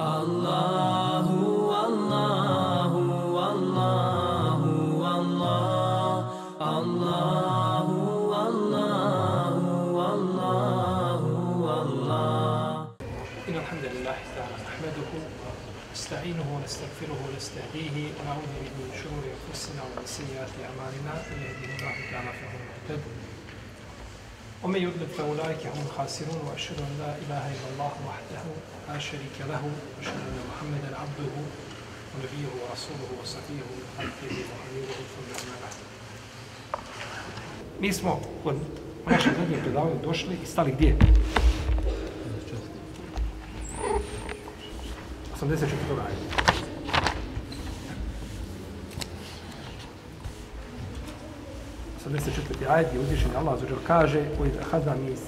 الله 0.00 1.26
والله 1.70 2.92
والله 3.38 4.62
والله 5.04 6.18
الله 6.78 7.86
والله 8.32 9.54
والله 9.98 11.22
والله 11.66 12.88
إن 13.48 13.54
الحمد 13.54 13.84
لله 13.94 14.16
تعالى 14.34 14.56
نحمده 14.66 15.10
نستعينه 15.92 16.46
ونستغفره 16.56 17.18
ونستهديه 17.30 17.94
ونعوذ 18.18 18.46
به 18.50 18.70
من 18.82 18.90
شرور 19.02 19.24
أنفسنا 19.30 19.82
ومن 19.82 20.06
سيئات 20.06 20.54
أعمالنا 20.66 21.12
من 21.30 21.38
يهده 21.46 21.70
الله 21.78 21.96
تعالى 22.12 22.30
فهو 22.40 22.56
المهتد 22.58 23.02
ومن 24.64 24.82
يضلل 24.82 25.08
فأولئك 25.18 25.66
هم 25.66 25.80
الخاسرون 25.86 26.40
وأشهد 26.46 26.78
أن 26.78 26.92
لا 26.98 27.12
إله 27.22 27.44
إلا 27.54 27.68
الله 27.72 27.92
وحده 28.08 28.42
لا 28.88 28.98
شريك 28.98 29.36
له 29.48 29.62
وأشهد 29.96 30.20
أن 30.28 30.38
محمدا 30.50 30.96
عبده 30.96 31.34
ونبيه 32.14 32.48
ورسوله 32.60 33.08
وصفيه 33.22 33.64
من 33.76 33.84
خلقه 33.98 34.34
وحبيبه 34.50 34.94
ثم 35.12 35.28
أما 35.40 35.56
بعد 35.62 35.74
Mi 37.80 37.92
smo 37.92 38.20
kod 38.42 38.56
našeg 39.06 39.32
zadnjeg 39.38 39.60
predavanja 39.62 39.94
došli 40.02 40.38
i 40.42 40.46
stali 40.46 40.72
gdje? 40.72 40.96
84. 45.40 45.66
ajet. 46.06 46.53
84. 52.06 52.68
ajed 52.68 52.86
je 52.94 53.00
uzvišen 53.00 53.30
Allah 53.36 53.60
zađer 53.60 53.76
kaže 53.86 54.22
Ojda 54.40 54.60
hadza 54.70 54.94
mis 54.94 55.20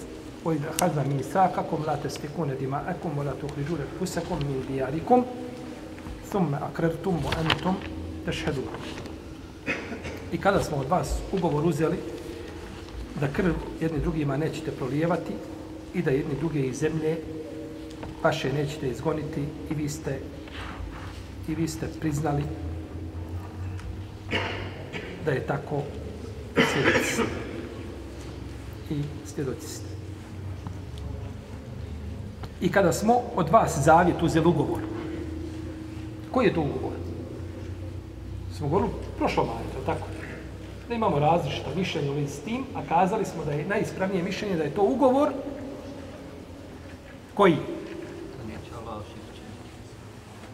Ojda 0.45 0.69
hadza 0.81 1.05
misa 1.05 1.49
kakom 1.55 1.85
la 1.87 1.97
te 1.97 2.11
spekune 2.11 2.55
dima 2.55 2.83
ekom 2.89 3.19
Ola 3.19 3.33
tu 3.41 3.49
hliđule 3.55 3.85
pusekom 3.99 4.39
min 4.39 4.63
dijarikom 4.69 5.25
Thumme 6.29 6.57
akrertum 6.57 7.15
mu 7.15 7.29
entum 7.41 7.75
tešhedu 8.25 8.63
I 10.33 10.39
kada 10.39 10.63
smo 10.63 10.77
od 10.77 10.89
vas 10.89 11.19
ugovor 11.33 11.67
uzeli 11.67 11.97
da 13.21 13.29
krv 13.29 13.53
jedni 13.81 13.99
drugima 14.01 14.37
nećete 14.37 14.71
prolijevati 14.71 15.33
i 15.95 16.03
da 16.03 16.11
jedni 16.11 16.35
druge 16.39 16.61
iz 16.61 16.79
zemlje 16.79 17.17
vaše 18.23 18.53
nećete 18.53 18.89
izgoniti 18.89 19.45
i 19.71 19.75
vi 19.75 19.89
ste 19.89 20.19
i 21.49 21.55
vi 21.55 21.69
ste 21.69 21.87
priznali 22.01 22.43
da 25.25 25.31
je 25.31 25.47
tako 25.47 25.83
svjedoci 26.73 27.23
i 28.91 29.03
svjedoci 29.27 29.67
ste. 29.67 29.87
I 32.61 32.73
kada 32.73 32.93
smo 32.93 33.21
od 33.37 33.49
vas 33.49 33.79
zavjet 33.85 34.23
uzeli 34.23 34.47
ugovor, 34.47 34.81
koji 36.31 36.47
je 36.47 36.55
to 36.55 36.61
ugovor? 36.61 36.93
Smo 38.57 38.69
govorili 38.69 38.93
prošlo 39.19 39.45
malo, 39.45 39.59
tako? 39.87 40.07
Da 40.89 40.95
imamo 40.95 41.19
različito 41.19 41.71
mišljenje 41.77 42.11
u 42.11 42.29
s 42.29 42.39
tim, 42.41 42.65
a 42.75 42.81
kazali 42.89 43.25
smo 43.25 43.45
da 43.45 43.53
je 43.53 43.67
najispravnije 43.69 44.23
mišljenje 44.23 44.57
da 44.57 44.63
je 44.63 44.75
to 44.75 44.83
ugovor 44.83 45.33
koji? 47.35 47.57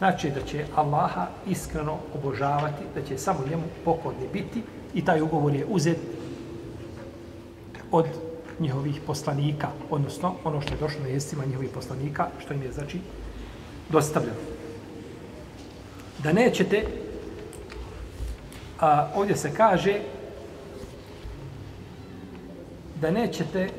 Znači 0.03 0.29
da 0.29 0.41
će 0.41 0.65
Allaha 0.75 1.27
iskreno 1.47 1.97
obožavati, 2.15 2.83
da 2.95 3.01
će 3.01 3.17
samo 3.17 3.39
njemu 3.49 3.63
pokorni 3.85 4.27
biti 4.33 4.63
i 4.93 5.05
taj 5.05 5.21
ugovor 5.21 5.55
je 5.55 5.65
uzet 5.69 5.97
od 7.91 8.05
njihovih 8.59 9.01
poslanika, 9.07 9.67
odnosno 9.89 10.33
ono 10.43 10.61
što 10.61 10.73
je 10.73 10.79
došlo 10.79 11.01
na 11.01 11.07
jestima 11.07 11.45
njihovih 11.45 11.69
poslanika, 11.73 12.27
što 12.39 12.53
im 12.53 12.63
je 12.63 12.71
znači 12.71 12.99
dostavljeno. 13.89 14.43
Da 16.23 16.33
nećete, 16.33 16.85
a 18.79 19.07
ovdje 19.15 19.35
se 19.35 19.55
kaže 19.55 19.99
da 23.01 23.11
nećete 23.11 23.69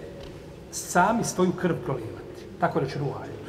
sami 0.70 1.24
svoju 1.24 1.52
krv 1.52 1.76
prolijevati. 1.84 2.48
Tako 2.60 2.80
reći 2.80 2.98
Ruhajet. 2.98 3.44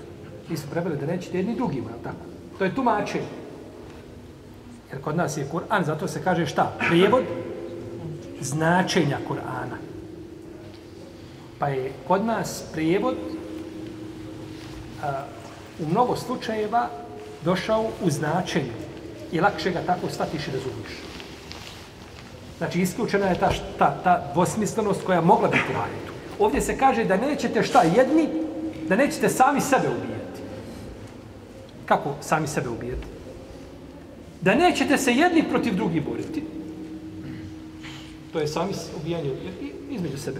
Mi 0.50 0.58
su 0.58 0.68
prebali 0.72 0.98
da 0.98 1.06
nećete 1.06 1.38
jedni 1.38 1.56
drugima, 1.56 1.90
tako? 2.04 2.35
To 2.58 2.64
je 2.64 2.76
tumačenje. 2.76 3.26
Jer 4.92 5.02
kod 5.02 5.16
nas 5.16 5.38
je 5.38 5.48
Kur'an, 5.52 5.84
zato 5.86 6.08
se 6.08 6.24
kaže 6.24 6.46
šta? 6.46 6.72
Prijevod 6.88 7.24
značenja 8.42 9.18
Kur'ana. 9.30 9.78
Pa 11.60 11.68
je 11.68 11.92
kod 12.08 12.26
nas 12.26 12.64
prijevod 12.74 13.16
a, 15.04 15.24
u 15.80 15.90
mnogo 15.90 16.16
slučajeva 16.16 16.90
došao 17.46 17.86
u 18.02 18.10
značenju 18.10 18.74
i 19.32 19.40
lakše 19.40 19.72
ga 19.72 19.82
tako 19.86 20.10
statiš 20.10 20.48
i 20.48 20.52
razumiješ. 20.52 20.92
Znači, 22.58 22.82
isključena 22.82 23.26
je 23.26 23.40
ta, 23.40 23.50
ta, 23.78 23.98
ta 24.04 24.32
dvosmislenost 24.34 25.06
koja 25.06 25.22
mogla 25.22 25.48
biti 25.48 25.74
u 25.76 25.80
ajetu. 25.80 26.14
Ovdje 26.40 26.62
se 26.62 26.78
kaže 26.78 27.04
da 27.04 27.18
nećete 27.18 27.64
šta 27.64 27.82
jedni, 27.82 28.30
da 28.90 28.96
nećete 28.96 29.30
sami 29.30 29.62
sebe 29.62 29.88
ubijati. 29.88 30.15
Kako 31.86 32.16
sami 32.22 32.48
sebe 32.48 32.70
ubijati? 32.70 33.08
Da 34.42 34.56
nećete 34.56 34.98
se 34.98 35.14
jedni 35.14 35.44
protiv 35.50 35.76
drugih 35.76 36.06
boriti. 36.06 36.44
To 38.34 38.40
je 38.40 38.48
sami 38.48 38.74
ubijanje 39.02 39.32
između 39.90 40.18
sebe. 40.18 40.40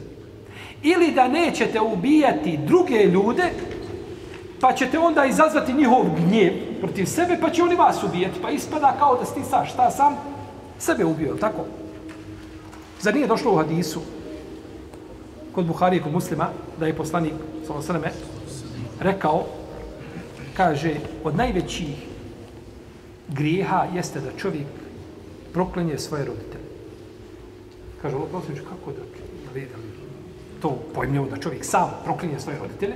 Ili 0.84 1.12
da 1.12 1.28
nećete 1.28 1.82
ubijati 1.82 2.60
druge 2.66 3.04
ljude, 3.04 3.44
pa 4.60 4.74
ćete 4.74 5.00
onda 5.00 5.26
izazvati 5.26 5.74
njihov 5.74 6.06
gnjev 6.16 6.54
protiv 6.80 7.06
sebe, 7.06 7.38
pa 7.42 7.50
će 7.50 7.64
oni 7.64 7.76
vas 7.76 8.04
ubijati. 8.04 8.40
Pa 8.42 8.50
ispada 8.50 8.96
kao 9.00 9.16
da 9.16 9.26
ti 9.26 9.50
sa 9.50 9.66
šta 9.66 9.92
sam 9.92 10.16
sebe 10.80 11.06
ubio, 11.06 11.36
tako? 11.40 11.66
Zar 13.02 13.16
nije 13.16 13.28
došlo 13.28 13.54
u 13.54 13.58
hadisu 13.58 14.02
kod 15.52 15.66
Buhari 15.66 15.98
i 15.98 16.02
kod 16.02 16.12
muslima 16.12 16.50
da 16.80 16.88
je 16.88 16.94
poslanik 16.94 17.34
Salosaname 17.68 18.12
rekao 19.00 19.46
kaže, 20.58 20.96
od 21.24 21.36
najvećih 21.36 21.96
grijeha 23.28 23.86
jeste 23.94 24.20
da 24.20 24.32
čovjek 24.38 24.68
proklenje 25.54 25.98
svoje 25.98 26.26
roditelje. 26.26 26.66
Kaže, 28.02 28.16
Allah 28.16 28.30
poslanicu, 28.32 28.64
kako 28.64 28.92
da 28.92 29.02
vidim 29.54 29.96
to 30.62 30.80
pojmljivo 30.94 31.26
da 31.26 31.38
čovjek 31.38 31.66
sam 31.66 31.92
proklinje 32.04 32.40
svoje 32.40 32.60
roditelje? 32.60 32.96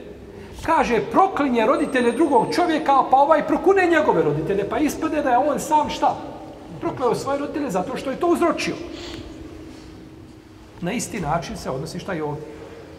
Kaže, 0.66 1.02
proklinje 1.12 1.66
roditelje 1.66 2.12
drugog 2.12 2.54
čovjeka, 2.56 3.04
pa 3.12 3.18
ovaj 3.18 3.48
prokune 3.48 3.88
njegove 3.88 4.24
roditelje, 4.24 4.70
pa 4.70 4.78
ispade 4.78 5.22
da 5.22 5.30
je 5.30 5.38
on 5.38 5.60
sam 5.60 5.90
šta? 5.90 6.16
Prokleo 6.82 7.16
svoje 7.16 7.40
roditelje 7.40 7.70
zato 7.70 7.98
što 7.98 8.12
je 8.12 8.20
to 8.20 8.28
uzročio. 8.28 8.76
Na 10.82 10.92
isti 10.92 11.20
način 11.20 11.58
se 11.58 11.70
odnosi 11.70 12.00
šta 12.00 12.14
je 12.14 12.24
ovdje. 12.24 12.44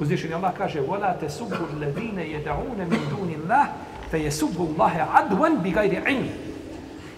Uzvišenje 0.00 0.34
Allah 0.34 0.52
kaže, 0.56 0.80
volate 0.80 1.30
subur 1.30 1.68
levine 1.80 2.30
jedaune 2.30 2.86
min 2.90 3.00
dunin 3.10 3.48
lah, 3.48 3.68
fe 4.10 4.18
jesubu 4.18 4.68
Allahe 4.78 5.00
adwan 5.00 5.62
bi 5.62 5.70
gajri 5.70 6.00
ilm. 6.08 6.28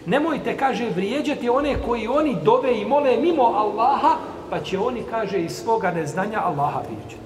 Nemojte, 0.06 0.56
kaže, 0.56 0.90
vrijeđati 0.90 1.48
one 1.48 1.82
koji 1.86 2.08
oni 2.08 2.36
dove 2.44 2.80
i 2.80 2.84
mole 2.84 3.16
mimo 3.16 3.42
Allaha, 3.42 4.16
pa 4.50 4.60
će 4.60 4.78
oni, 4.78 5.02
kaže, 5.10 5.40
iz 5.40 5.52
svoga 5.52 5.90
neznanja 5.90 6.40
Allaha 6.40 6.80
vrijeđati. 6.80 7.22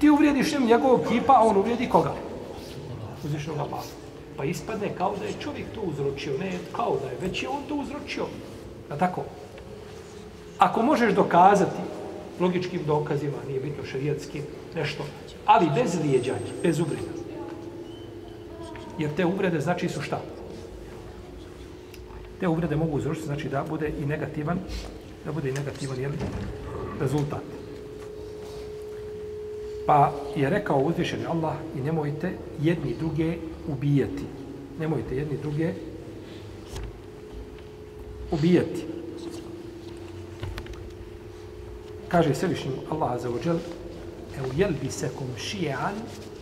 Ti 0.00 0.10
uvrijediš 0.10 0.52
njim 0.52 0.66
njegovog 0.66 1.00
kipa, 1.08 1.32
a 1.32 1.42
on 1.42 1.56
uvrijedi 1.56 1.88
koga? 1.88 2.12
Uzvišnog 3.24 3.58
Allaha. 3.58 3.88
Pa 4.36 4.44
ispadne 4.44 4.88
kao 4.98 5.14
da 5.20 5.24
je 5.24 5.32
čovjek 5.40 5.66
to 5.74 5.80
uzročio. 5.80 6.38
Ne, 6.38 6.52
kao 6.72 6.96
da 7.02 7.08
je, 7.08 7.16
već 7.20 7.42
je 7.42 7.48
on 7.48 7.62
to 7.68 7.74
uzročio. 7.74 8.26
A 8.90 8.96
tako? 8.96 9.22
Ako 10.58 10.82
možeš 10.82 11.12
dokazati 11.12 11.80
logičkim 12.40 12.80
dokazima, 12.86 13.36
nije 13.48 13.60
bitno 13.60 13.84
šarijatskim, 13.84 14.42
nešto, 14.74 15.04
ali 15.46 15.70
bez 15.74 15.94
vrijeđanja, 15.94 16.52
bez 16.62 16.80
uvrijeđanja, 16.80 17.15
Jer 18.98 19.10
te 19.16 19.24
uvrede 19.24 19.60
znači 19.60 19.88
su 19.88 20.02
šta? 20.02 20.20
Te 22.40 22.48
uvrede 22.48 22.76
mogu 22.76 22.96
uzročiti, 22.96 23.26
znači 23.26 23.48
da 23.48 23.64
bude 23.68 23.92
i 24.02 24.06
negativan, 24.06 24.58
da 25.24 25.32
bude 25.32 25.48
i 25.48 25.52
negativan 25.52 26.00
jel, 26.00 26.12
rezultat. 27.00 27.42
Pa 29.86 30.12
je 30.36 30.50
rekao 30.50 30.78
uzvišeni 30.78 31.26
Allah 31.26 31.54
i 31.76 31.80
nemojte 31.80 32.32
jedni 32.62 32.94
druge 32.98 33.36
ubijati. 33.68 34.22
Nemojte 34.80 35.16
jedni 35.16 35.38
druge 35.42 35.72
ubijati. 38.30 38.86
Kaže 42.08 42.34
Svevišnji 42.34 42.70
Allah 42.90 43.20
za 43.22 43.30
ođel 43.30 43.56
Eu 44.38 44.50
jelbisekum 44.56 45.26
šijan 45.36 45.94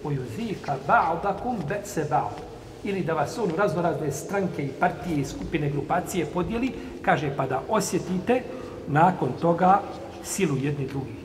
u 0.05 0.13
juzika 0.13 0.77
ba'dakum 0.87 1.57
be'se 1.69 2.07
ba'd. 2.11 2.43
Ili 2.85 3.05
da 3.05 3.15
vas 3.15 3.39
on 3.39 3.51
u 3.51 3.57
razno 3.57 3.83
razne 3.83 4.13
stranke 4.13 4.65
i 4.65 4.73
partije 4.81 5.21
i 5.21 5.25
skupine 5.25 5.71
grupacije 5.71 6.27
podijeli, 6.27 6.73
kaže 7.03 7.37
pa 7.37 7.47
da 7.47 7.63
osjetite 7.69 8.43
nakon 8.89 9.29
toga 9.41 9.81
silu 10.25 10.57
jedni 10.57 10.87
drugih. 10.87 11.25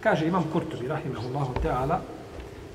Kaže 0.00 0.26
Imam 0.26 0.44
Kurtovi, 0.52 0.88
rahimahullahu 0.88 1.54
ta'ala, 1.64 1.98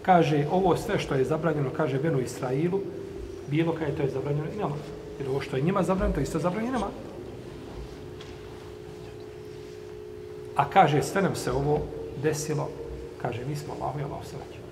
kaže 0.02 0.48
ovo 0.52 0.78
sve 0.78 1.00
što 1.00 1.16
je 1.16 1.26
zabranjeno, 1.26 1.70
kaže 1.78 2.00
Benu 2.00 2.20
Israilu, 2.20 2.80
bilo 3.48 3.74
kada 3.74 3.86
je 3.86 3.96
to 3.96 4.04
je 4.04 4.10
zabranjeno 4.10 4.48
i 4.56 4.58
nama. 4.58 4.76
Jer 5.20 5.30
ovo 5.30 5.42
što 5.42 5.58
je 5.58 5.64
njima 5.64 5.84
zabranjeno, 5.84 6.16
to 6.16 6.22
isto 6.22 6.40
zabranjeno 6.40 6.80
nama. 6.80 6.92
A 10.56 10.70
kaže, 10.70 11.04
sve 11.04 11.22
nam 11.22 11.36
se 11.36 11.52
ovo 11.52 11.82
desilo, 12.24 12.70
kaže, 13.22 13.46
mi 13.46 13.56
smo 13.56 13.74
Allahu 13.74 14.00
i 14.00 14.04
Allahu 14.04 14.26
se 14.26 14.36
vraćamo. 14.36 14.66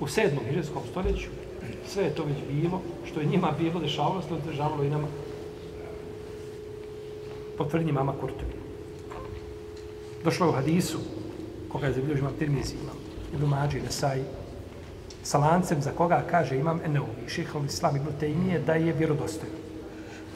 U 0.00 0.08
sedmom 0.08 0.44
hiđarskom 0.44 0.82
stoljeću 0.90 1.28
sve 1.88 2.04
je 2.04 2.14
to 2.14 2.24
već 2.24 2.36
bilo, 2.50 2.80
što 3.04 3.20
je 3.20 3.26
njima 3.26 3.52
bilo, 3.58 3.80
dešavalo 3.80 4.22
se, 4.22 4.28
to 4.28 4.38
dešavalo 4.50 4.84
i 4.84 4.90
nama. 4.90 5.08
Potvrdnji 7.58 7.92
mama 7.92 8.12
Kurtovi. 8.20 8.52
Došlo 10.24 10.46
je 10.46 10.50
u 10.50 10.54
hadisu, 10.54 10.98
koga 11.68 11.86
je 11.86 11.92
zabilježio 11.92 12.22
imam 12.22 12.38
Tirmizi, 12.38 12.74
imam 12.82 12.96
Ibn 13.34 13.44
Mađi, 13.44 13.80
Nesaj, 13.80 14.22
sa 15.22 15.38
lancem 15.38 15.82
za 15.82 15.90
koga 15.90 16.24
kaže 16.30 16.56
imam 16.56 16.80
Eneuvi, 16.84 17.28
šehovi 17.28 17.66
islam 17.66 17.96
Ibn 17.96 18.08
Tejmije, 18.20 18.58
da 18.58 18.74
je 18.74 18.92
vjerodostojan. 18.92 19.56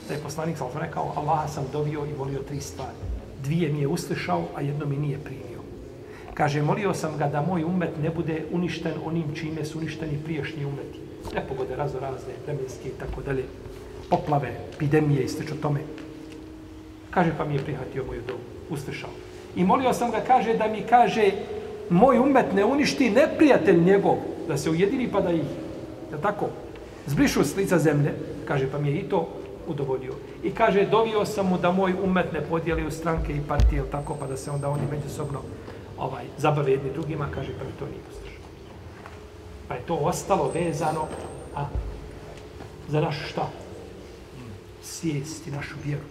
Da 0.09 0.15
je 0.15 0.21
poslanik 0.21 0.57
sam 0.59 0.69
rekao, 0.81 1.13
Allaha 1.17 1.49
sam 1.49 1.65
dovio 1.73 2.07
i 2.07 2.13
volio 2.19 2.43
tri 2.43 2.61
stvari. 2.61 2.97
Dvije 3.43 3.73
mi 3.73 3.81
je 3.81 3.89
uslišao, 3.89 4.45
a 4.57 4.61
jedno 4.61 4.87
mi 4.87 4.97
nije 4.97 5.19
primio. 5.19 5.58
Kaže, 6.39 6.63
molio 6.63 6.95
sam 6.95 7.17
ga 7.19 7.27
da 7.27 7.43
moj 7.43 7.65
umet 7.65 7.97
ne 8.03 8.11
bude 8.11 8.45
uništen 8.53 8.93
onim 9.05 9.35
čime 9.35 9.65
su 9.65 9.79
uništeni 9.79 10.19
priješnji 10.25 10.65
umeti. 10.65 10.99
Nepogode 11.35 11.77
razno 11.77 12.01
razne, 12.01 12.35
vremenske 12.47 12.89
i 12.89 12.99
tako 13.01 13.23
dalje, 13.23 13.45
poplave, 14.11 14.53
epidemije 14.75 15.25
i 15.25 15.29
slično 15.29 15.57
tome. 15.63 15.81
Kaže, 17.11 17.33
pa 17.39 17.45
mi 17.45 17.55
je 17.55 17.65
prihvatio 17.65 18.05
moju 18.05 18.23
dobu, 18.29 18.41
uslišao. 18.71 19.11
I 19.57 19.65
molio 19.65 19.93
sam 19.93 20.11
ga, 20.11 20.21
kaže, 20.27 20.55
da 20.55 20.69
mi 20.69 20.85
kaže, 20.91 21.33
moj 21.91 22.19
umet 22.19 22.55
ne 22.55 22.65
uništi 22.65 23.11
neprijatelj 23.11 23.83
njegov, 23.83 24.17
da 24.49 24.57
se 24.57 24.71
ujedini 24.71 25.09
pa 25.13 25.21
da 25.21 25.33
ih, 25.33 25.51
da 26.11 26.19
tako, 26.19 26.51
zbrišu 27.07 27.45
s 27.45 27.57
lica 27.57 27.79
zemlje, 27.79 28.15
kaže, 28.45 28.71
pa 28.73 28.79
mi 28.79 28.89
je 28.89 28.99
i 28.99 29.09
to 29.09 29.29
udovodio. 29.67 30.15
I 30.45 30.51
kaže, 30.51 30.87
dovio 30.87 31.25
sam 31.25 31.47
mu 31.47 31.59
da 31.59 31.73
moj 31.73 31.95
umet 32.03 32.33
ne 32.33 32.41
podijeli 32.41 32.87
u 32.87 32.91
stranke 32.91 33.33
i 33.33 33.43
partije, 33.49 33.83
tako, 33.91 34.15
pa 34.21 34.27
da 34.27 34.37
se 34.37 34.51
onda 34.51 34.69
oni 34.69 34.87
međusobno 34.91 35.43
ovaj, 35.99 36.25
zabave 36.39 36.73
jedni 36.73 36.93
drugima, 36.93 37.29
kaže, 37.35 37.53
pa 37.59 37.65
to 37.79 37.91
nije 37.91 38.03
poslušao. 38.09 38.43
Pa 39.69 39.75
je 39.75 39.81
to 39.87 39.95
ostalo 39.95 40.51
vezano 40.55 41.07
a, 41.57 41.67
za 42.89 43.01
našu 43.01 43.29
šta? 43.29 43.49
Svijest 44.83 45.47
i 45.47 45.51
našu 45.51 45.75
vjeru. 45.85 46.05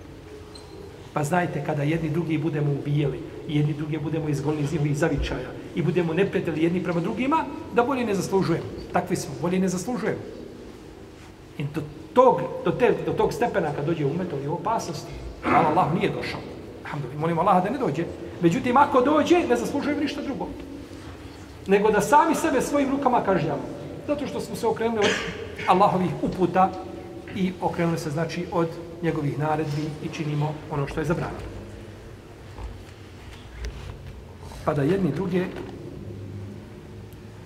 Pa 1.14 1.24
znajte, 1.24 1.64
kada 1.66 1.84
jedni 1.84 2.10
drugi 2.10 2.38
budemo 2.38 2.72
ubijeli, 2.72 3.20
i 3.48 3.58
jedni 3.58 3.74
drugi 3.74 3.98
budemo 3.98 4.30
izgolni 4.30 4.62
iz 4.62 4.72
njihovih 4.72 4.98
zavičaja, 4.98 5.50
i 5.76 5.82
budemo 5.82 6.14
neprijatelji 6.14 6.64
jedni 6.64 6.84
prema 6.84 7.00
drugima, 7.00 7.46
da 7.74 7.84
bolje 7.84 8.06
ne 8.06 8.16
zaslužujemo. 8.16 8.66
Takvi 8.94 9.16
smo, 9.16 9.34
bolje 9.42 9.60
ne 9.60 9.68
zaslužujemo. 9.68 10.22
I 11.58 11.64
do 11.64 11.82
tog, 12.14 12.42
do, 12.66 12.72
te, 12.72 12.94
do 13.06 13.14
tog 13.14 13.34
stepena 13.34 13.74
kad 13.76 13.86
dođe 13.86 14.06
umet, 14.06 14.34
on 14.34 14.42
je 14.42 14.50
opasnosti. 14.50 15.12
Ali 15.46 15.66
Allah 15.66 15.94
nije 15.94 16.10
došao. 16.10 16.40
Alhamdulillah, 16.84 17.22
molimo 17.22 17.42
Allaha 17.42 17.62
da 17.62 17.70
ne 17.70 17.78
dođe. 17.78 18.06
Međutim, 18.42 18.78
ako 18.78 19.02
dođe, 19.02 19.40
ne 19.40 19.56
zaslužujemo 19.56 20.02
ništa 20.02 20.22
drugo. 20.22 20.48
Nego 21.68 21.92
da 21.92 22.02
sami 22.02 22.36
sebe 22.36 22.62
svojim 22.62 22.92
rukama 22.92 23.24
kažnjamo. 23.24 23.62
Zato 24.08 24.28
što 24.28 24.40
smo 24.42 24.56
se 24.56 24.68
okrenuli 24.68 25.00
od 25.00 25.12
Allahovih 25.68 26.12
uputa 26.22 26.72
i 27.36 27.54
okrenuli 27.62 27.98
se, 27.98 28.10
znači, 28.10 28.46
od 28.52 28.68
njegovih 29.02 29.40
naredbi 29.40 29.90
i 30.04 30.10
činimo 30.14 30.54
ono 30.72 30.88
što 30.88 31.00
je 31.00 31.06
zabranjeno. 31.06 31.58
Pa 34.66 34.74
da 34.74 34.84
jedni 34.84 35.12
druge 35.12 35.46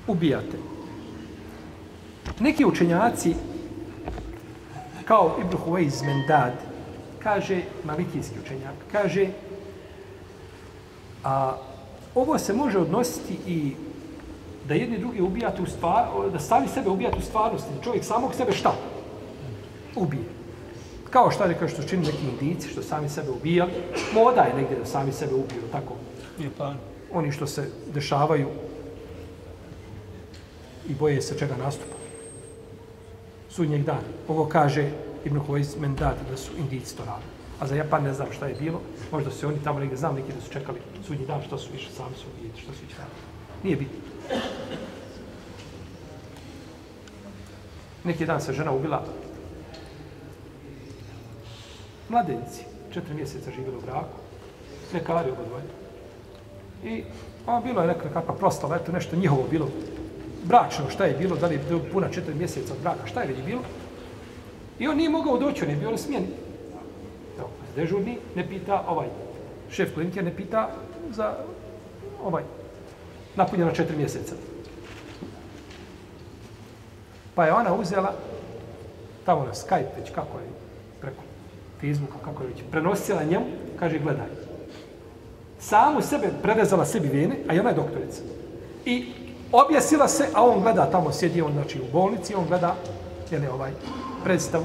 ubijate. 0.07 0.57
Neki 2.39 2.65
učenjaci, 2.65 3.35
kao 5.05 5.37
Ibn 5.41 5.57
Huweiz 5.57 6.05
Mendad, 6.05 6.53
kaže, 7.19 7.61
malikijski 7.85 8.39
učenjak, 8.45 8.73
kaže, 8.91 9.27
a 11.23 11.57
ovo 12.15 12.37
se 12.37 12.53
može 12.53 12.77
odnositi 12.79 13.37
i 13.47 13.75
da 14.67 14.73
jedni 14.73 14.97
drugi 14.97 15.21
ubijate 15.21 15.61
u 15.61 15.65
stvar, 15.65 16.05
da 16.33 16.39
stavi 16.39 16.67
sebe 16.67 16.89
ubijati 16.89 17.17
u 17.19 17.21
stvarnosti, 17.21 17.69
čovjek 17.83 18.03
samog 18.03 18.35
sebe 18.35 18.51
šta? 18.51 18.73
Ubije. 19.95 20.23
Kao 21.09 21.31
što 21.31 21.43
je 21.43 21.57
kao 21.57 21.67
što 21.67 21.83
čini 21.83 22.05
neki 22.05 22.27
indici, 22.31 22.69
što 22.69 22.83
sami 22.83 23.09
sebe 23.09 23.29
ubijali, 23.31 23.71
moda 24.13 24.41
je 24.41 24.53
negdje 24.53 24.77
da 24.79 24.85
sami 24.85 25.11
sebe 25.11 25.33
ubiju, 25.33 25.61
tako? 25.71 25.93
Je 26.39 26.49
pa. 26.57 26.73
Oni 27.13 27.31
što 27.31 27.47
se 27.47 27.69
dešavaju 27.93 28.47
i 30.89 30.93
boje 30.93 31.21
se 31.21 31.37
čega 31.37 31.55
nastupa. 31.63 31.95
Sudnjeg 33.49 33.83
dana. 33.83 34.07
Ovo 34.27 34.45
kaže 34.45 34.89
Ibn 35.25 35.39
Huwais 35.47 35.79
Mendad 35.79 36.15
da 36.29 36.37
su 36.37 36.51
indici 36.57 36.97
to 36.97 37.05
radili. 37.05 37.40
A 37.61 37.67
za 37.67 37.75
Japan 37.75 38.03
ne 38.03 38.13
znam 38.13 38.27
šta 38.31 38.47
je 38.47 38.55
bilo. 38.59 38.81
Možda 39.11 39.31
se 39.31 39.47
oni 39.47 39.63
tamo 39.63 39.79
negdje 39.79 39.97
znam 39.97 40.15
neki 40.15 40.33
da 40.33 40.41
su 40.41 40.51
čekali 40.51 40.79
sudnji 41.07 41.25
dan 41.25 41.41
što 41.45 41.57
su 41.57 41.71
više 41.71 41.89
sami 41.91 42.15
su 42.15 42.25
vidjeti, 42.35 42.61
što 42.61 42.73
su 42.73 42.79
više 42.87 42.97
radili. 42.97 43.21
Nije 43.63 43.75
bitno. 43.75 43.99
Neki 48.03 48.25
dan 48.25 48.41
se 48.41 48.53
žena 48.53 48.71
ubila 48.71 49.03
mladenci, 52.09 52.63
četiri 52.93 53.13
mjeseca 53.13 53.51
živjeli 53.51 53.77
u 53.77 53.81
braku, 53.81 54.17
lekari 54.93 55.31
oba 55.31 55.43
dvoje. 55.47 55.63
I 56.83 57.03
a, 57.47 57.61
bilo 57.63 57.81
je 57.81 57.87
neka 57.87 58.09
kakva 58.13 58.35
proslava, 58.35 58.75
eto 58.75 58.91
nešto 58.91 59.15
njihovo 59.15 59.47
bilo, 59.51 59.69
bračno, 60.43 60.89
šta 60.89 61.05
je 61.05 61.17
bilo, 61.17 61.35
da 61.35 61.47
li 61.47 61.55
je 61.55 61.91
puna 61.91 62.09
četiri 62.09 62.33
mjeseca 62.33 62.73
od 62.73 62.79
braka, 62.81 63.07
šta 63.07 63.21
je 63.21 63.27
već 63.27 63.45
bilo. 63.45 63.61
I 64.79 64.87
on 64.87 64.97
nije 64.97 65.09
mogao 65.09 65.37
doći, 65.37 65.63
on 65.63 65.69
je 65.69 65.75
bio 65.75 65.91
na 65.91 65.97
smjeni 65.97 66.27
dežurni 67.75 68.17
ne 68.35 68.47
pita 68.49 68.83
ovaj, 68.87 69.07
šef 69.71 69.93
klinike 69.93 70.21
ne 70.21 70.35
pita 70.35 70.69
za 71.11 71.33
ovaj, 72.23 72.43
napunjeno 73.35 73.71
četiri 73.71 73.97
mjeseca. 73.97 74.35
Pa 77.35 77.45
je 77.45 77.53
ona 77.53 77.73
uzela 77.73 78.13
tamo 79.25 79.45
na 79.45 79.53
Skype, 79.53 79.99
već 79.99 80.11
kako 80.15 80.37
je, 80.37 80.45
preko 81.01 81.21
Facebooka, 81.81 82.17
kako 82.25 82.43
je 82.43 82.49
već, 82.49 82.63
prenosila 82.71 83.23
njemu, 83.23 83.45
kaže, 83.79 83.99
gledaj. 83.99 84.27
Samu 85.59 86.01
sebe 86.01 86.29
prevezala 86.41 86.85
sebi 86.85 87.07
vene, 87.07 87.35
a 87.49 87.59
ona 87.59 87.69
je 87.69 87.75
doktorica. 87.75 88.21
I 88.85 89.05
objesila 89.51 90.07
se, 90.07 90.27
a 90.33 90.45
on 90.45 90.61
gleda 90.61 90.91
tamo, 90.91 91.11
sjedi 91.11 91.41
on 91.41 91.53
znači, 91.53 91.79
u 91.79 91.91
bolnici, 91.93 92.35
on 92.35 92.45
gleda 92.47 92.75
jeli, 93.31 93.47
ovaj, 93.47 93.71
predstav 94.23 94.61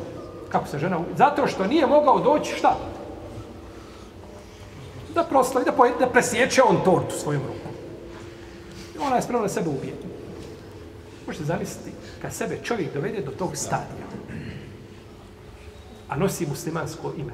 kako 0.49 0.69
se 0.69 0.79
žena... 0.79 1.01
Zato 1.17 1.47
što 1.47 1.67
nije 1.67 1.87
mogao 1.87 2.21
doći, 2.21 2.55
šta? 2.55 2.77
Da 5.17 5.25
proslavi, 5.25 5.65
da, 5.65 5.73
pojede, 5.73 5.99
da 5.99 6.11
presjeće 6.11 6.63
on 6.63 6.85
tortu 6.85 7.15
svojom 7.17 7.43
rukom. 7.43 7.73
I 8.95 8.99
ona 8.99 9.17
je 9.17 9.23
spremna 9.23 9.43
da 9.43 9.49
sebe 9.49 9.69
ubije. 9.69 9.95
Možete 11.27 11.45
zamisliti, 11.45 11.91
kad 12.23 12.35
sebe 12.35 12.59
čovjek 12.63 12.95
dovede 12.95 13.23
do 13.23 13.31
tog 13.31 13.57
stadija, 13.57 14.07
a 16.09 16.17
nosi 16.17 16.47
muslimansko 16.47 17.13
ime, 17.17 17.33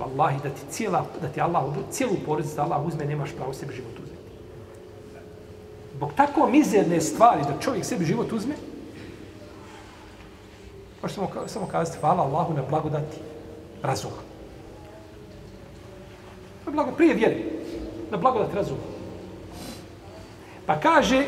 Wallahi, 0.00 0.42
da 0.42 0.48
ti 0.48 0.60
cijela, 0.70 1.06
da 1.20 1.28
ti 1.28 1.40
Allah, 1.40 1.64
cijelu 1.90 2.14
porodicu 2.26 2.56
da 2.56 2.62
Allah 2.62 2.86
uzme, 2.86 3.04
nemaš 3.04 3.30
pravo 3.36 3.52
sebi 3.52 3.74
život 3.74 3.98
uzeti. 3.98 4.18
Zbog 5.96 6.10
tako 6.16 6.48
mizerne 6.48 7.00
stvari 7.00 7.42
da 7.42 7.60
čovjek 7.60 7.84
sebi 7.84 8.04
život 8.04 8.32
uzme, 8.32 8.54
Samo 11.08 11.28
samo 11.46 11.66
kazati 11.66 11.98
hvala 11.98 12.22
Allahu 12.22 12.54
na 12.54 12.62
blagodati 12.62 13.16
razuma. 13.82 14.33
Blago, 16.74 16.90
prije 16.90 17.14
vjeri, 17.14 17.44
na 18.10 18.16
blagodat 18.16 18.54
razuma. 18.54 18.80
Pa 20.66 20.80
kaže 20.80 21.24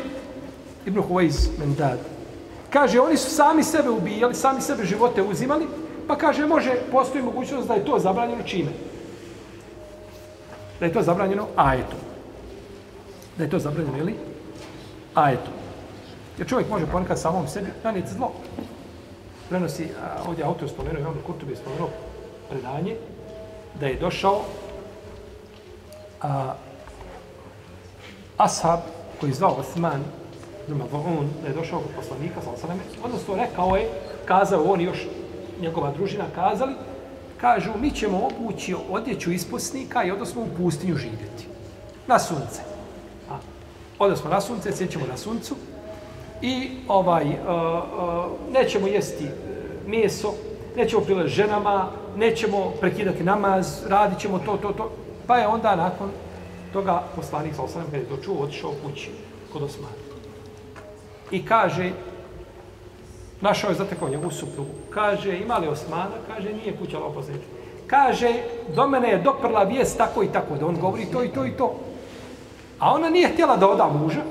Ibn 0.85 1.01
Huwaiz 1.01 1.47
Mendad, 1.59 1.99
kaže, 2.69 2.99
oni 2.99 3.17
su 3.17 3.29
sami 3.29 3.63
sebe 3.63 3.89
ubijali, 3.89 4.35
sami 4.35 4.61
sebe 4.61 4.85
živote 4.85 5.23
uzimali, 5.23 5.67
Pa 6.07 6.15
kaže, 6.15 6.45
može, 6.45 6.71
postoji 6.91 7.23
mogućnost 7.23 7.67
da 7.67 7.73
je 7.73 7.85
to 7.85 7.99
zabranjeno 7.99 8.43
čime? 8.43 8.71
Da 10.79 10.85
je 10.85 10.93
to 10.93 11.01
zabranjeno 11.01 11.47
ajetom. 11.55 11.99
Da 13.37 13.43
je 13.43 13.49
to 13.49 13.59
zabranjeno, 13.59 13.97
ili? 13.97 14.15
Ajetom. 15.13 15.53
Jer 16.37 16.47
čovjek 16.47 16.69
može 16.69 16.85
ponekad 16.85 17.19
samom 17.19 17.47
sebi 17.47 17.67
nanijeti 17.83 18.13
zlo. 18.13 18.31
Prenosi, 19.49 19.87
a, 20.03 20.29
ovdje 20.29 20.45
autor 20.45 20.69
spomenuo, 20.69 20.99
imam 20.99 21.21
Kurtubi 21.25 21.55
spomenuo 21.55 21.89
predanje, 22.49 22.95
da 23.79 23.87
je 23.87 23.99
došao 23.99 24.41
a, 26.21 26.53
ashab 28.37 28.79
koji 29.19 29.33
zvao 29.33 29.55
Osman 29.59 30.03
on 30.93 31.29
da 31.41 31.47
je 31.47 31.53
došao 31.53 31.79
kod 31.79 31.91
poslanika, 31.95 32.41
odnosno 33.03 33.35
rekao 33.35 33.75
je, 33.75 33.89
kazao 34.25 34.63
on 34.63 34.81
još 34.81 35.07
njegova 35.61 35.91
družina 35.91 36.25
kazali, 36.35 36.73
kažu, 37.37 37.71
mi 37.81 37.91
ćemo 37.91 38.27
obući 38.27 38.75
odjeću 38.89 39.31
isposnika 39.31 40.03
i 40.03 40.11
odnosno 40.11 40.41
u 40.41 40.57
pustinju 40.57 40.95
živjeti. 40.95 41.47
Na 42.07 42.19
sunce. 42.19 42.61
A, 43.31 43.37
odnosno 43.99 44.29
na 44.29 44.41
sunce, 44.41 44.71
sjećemo 44.71 45.05
na 45.07 45.17
suncu. 45.17 45.55
i 46.41 46.69
ovaj, 46.87 47.25
uh, 47.25 47.33
uh, 47.33 48.53
nećemo 48.53 48.87
jesti 48.87 49.25
e, 49.25 49.29
meso, 49.87 50.33
nećemo 50.75 51.01
prilaz 51.01 51.27
ženama, 51.27 51.91
nećemo 52.17 52.73
prekidati 52.79 53.23
namaz, 53.23 53.83
radit 53.87 54.19
ćemo 54.19 54.39
to, 54.39 54.57
to, 54.57 54.71
to. 54.71 54.91
Pa 55.27 55.37
je 55.37 55.47
onda 55.47 55.75
nakon 55.75 56.09
toga 56.73 57.03
poslanik 57.15 57.55
sa 57.55 57.63
osanem, 57.63 57.85
kada 57.85 57.97
je 57.97 58.09
to 58.09 58.17
čuo, 58.17 58.43
otišao 58.43 58.73
kući 58.85 59.11
kod 59.53 59.63
Osmana. 59.63 59.93
I 61.31 61.45
kaže, 61.45 61.91
našao 63.41 63.69
je 63.69 63.75
zatekao 63.75 64.09
njegovu 64.09 64.31
suprugu. 64.31 64.71
Kaže, 64.89 65.37
ima 65.37 65.57
li 65.57 65.67
Osmana? 65.67 66.15
Kaže, 66.27 66.53
nije 66.53 66.77
kuća 66.77 66.99
oposljednje. 66.99 67.41
Kaže, 67.87 68.33
do 68.75 68.87
mene 68.87 69.09
je 69.09 69.21
doprla 69.21 69.63
vijest 69.63 69.97
tako 69.97 70.23
i 70.23 70.27
tako, 70.27 70.55
da 70.55 70.65
on 70.65 70.79
govori 70.79 71.05
to 71.05 71.23
i 71.23 71.29
to 71.29 71.45
i 71.45 71.51
to. 71.51 71.75
A 72.79 72.93
ona 72.93 73.09
nije 73.09 73.29
htjela 73.29 73.57
da 73.57 73.69
oda 73.69 73.87
muža, 73.87 74.21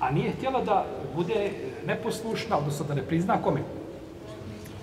a 0.00 0.10
nije 0.10 0.32
htjela 0.32 0.60
da 0.60 0.84
bude 1.14 1.50
neposlušna, 1.86 2.58
odnosno 2.58 2.86
da 2.86 2.94
ne 2.94 3.02
prizna 3.02 3.42
kome? 3.42 3.60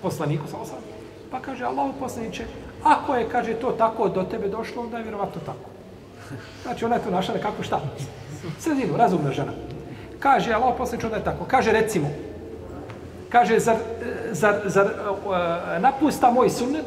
Poslaniku 0.02 0.48
sa 0.48 0.58
osam. 0.58 0.78
Pa 1.32 1.40
kaže, 1.40 1.66
Allah 1.66 1.92
poslaniče, 2.00 2.46
ako 2.84 3.16
je, 3.16 3.30
kaže, 3.30 3.54
to 3.54 3.72
tako 3.72 4.10
do 4.10 4.24
tebe 4.24 4.48
došlo, 4.48 4.84
onda 4.84 4.98
je 4.98 5.04
vjerovatno 5.04 5.42
tako. 5.46 5.70
Znači, 6.64 6.86
ona 6.86 6.96
je 6.96 7.02
to 7.02 7.12
našla 7.12 7.36
nekako 7.36 7.64
šta? 7.64 7.82
Sredinu, 8.60 8.98
razumna 8.98 9.32
žena. 9.32 9.52
Kaže, 10.20 10.54
Allah 10.54 10.76
poslaniče, 10.78 11.08
onda 11.08 11.18
je 11.18 11.24
tako. 11.24 11.46
Kaže, 11.48 11.72
recimo, 11.72 12.10
kaže, 13.30 13.60
zar, 13.60 13.76
zar, 14.32 14.56
zar 14.66 14.86
uh, 14.86 15.34
napusta 15.80 16.32
moj 16.32 16.50
sunnet? 16.50 16.86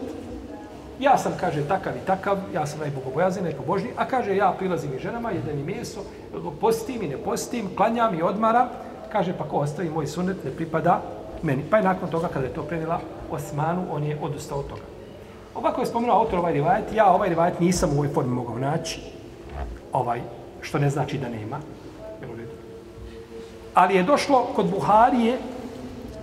Ja 1.00 1.18
sam, 1.18 1.32
kaže, 1.40 1.68
takav 1.68 1.96
i 1.96 2.06
takav, 2.06 2.38
ja 2.54 2.66
sam 2.66 2.80
najbogobojazan, 2.80 3.44
najpobožniji, 3.44 3.92
a 3.96 4.04
kaže, 4.04 4.36
ja 4.36 4.54
prilazim 4.58 4.94
i 4.94 4.98
ženama, 4.98 5.30
jedem 5.30 5.58
i 5.58 5.76
meso, 5.76 6.00
postim 6.60 7.02
i 7.02 7.08
ne 7.08 7.16
postim, 7.16 7.68
klanjam 7.76 8.14
i 8.14 8.22
odmaram, 8.22 8.68
kaže, 9.12 9.34
pa 9.38 9.44
ko 9.44 9.56
ostavi 9.56 9.90
moj 9.90 10.06
sunnet, 10.06 10.44
ne 10.44 10.50
pripada 10.50 11.02
meni. 11.42 11.64
Pa 11.70 11.76
je 11.76 11.82
nakon 11.82 12.08
toga, 12.08 12.28
kada 12.28 12.46
je 12.46 12.54
to 12.54 12.62
prenila 12.62 13.00
Osmanu, 13.30 13.86
on 13.90 14.04
je 14.04 14.18
odustao 14.22 14.58
od 14.58 14.68
toga. 14.68 14.95
Ovako 15.56 15.80
je 15.80 15.86
spomenuo 15.86 16.16
autor 16.16 16.38
ovaj 16.38 16.52
rivajet, 16.52 16.84
ja 16.94 17.12
ovaj 17.12 17.28
rivajet 17.28 17.60
nisam 17.60 17.90
u 17.90 17.92
ovoj 17.92 18.08
formi 18.08 18.34
mogao 18.34 18.58
naći, 18.58 19.00
ovaj, 19.92 20.20
što 20.60 20.78
ne 20.78 20.90
znači 20.90 21.18
da 21.18 21.28
nema. 21.28 21.60
Ali 23.74 23.94
je 23.94 24.02
došlo 24.02 24.46
kod 24.56 24.70
Buharije, 24.70 25.38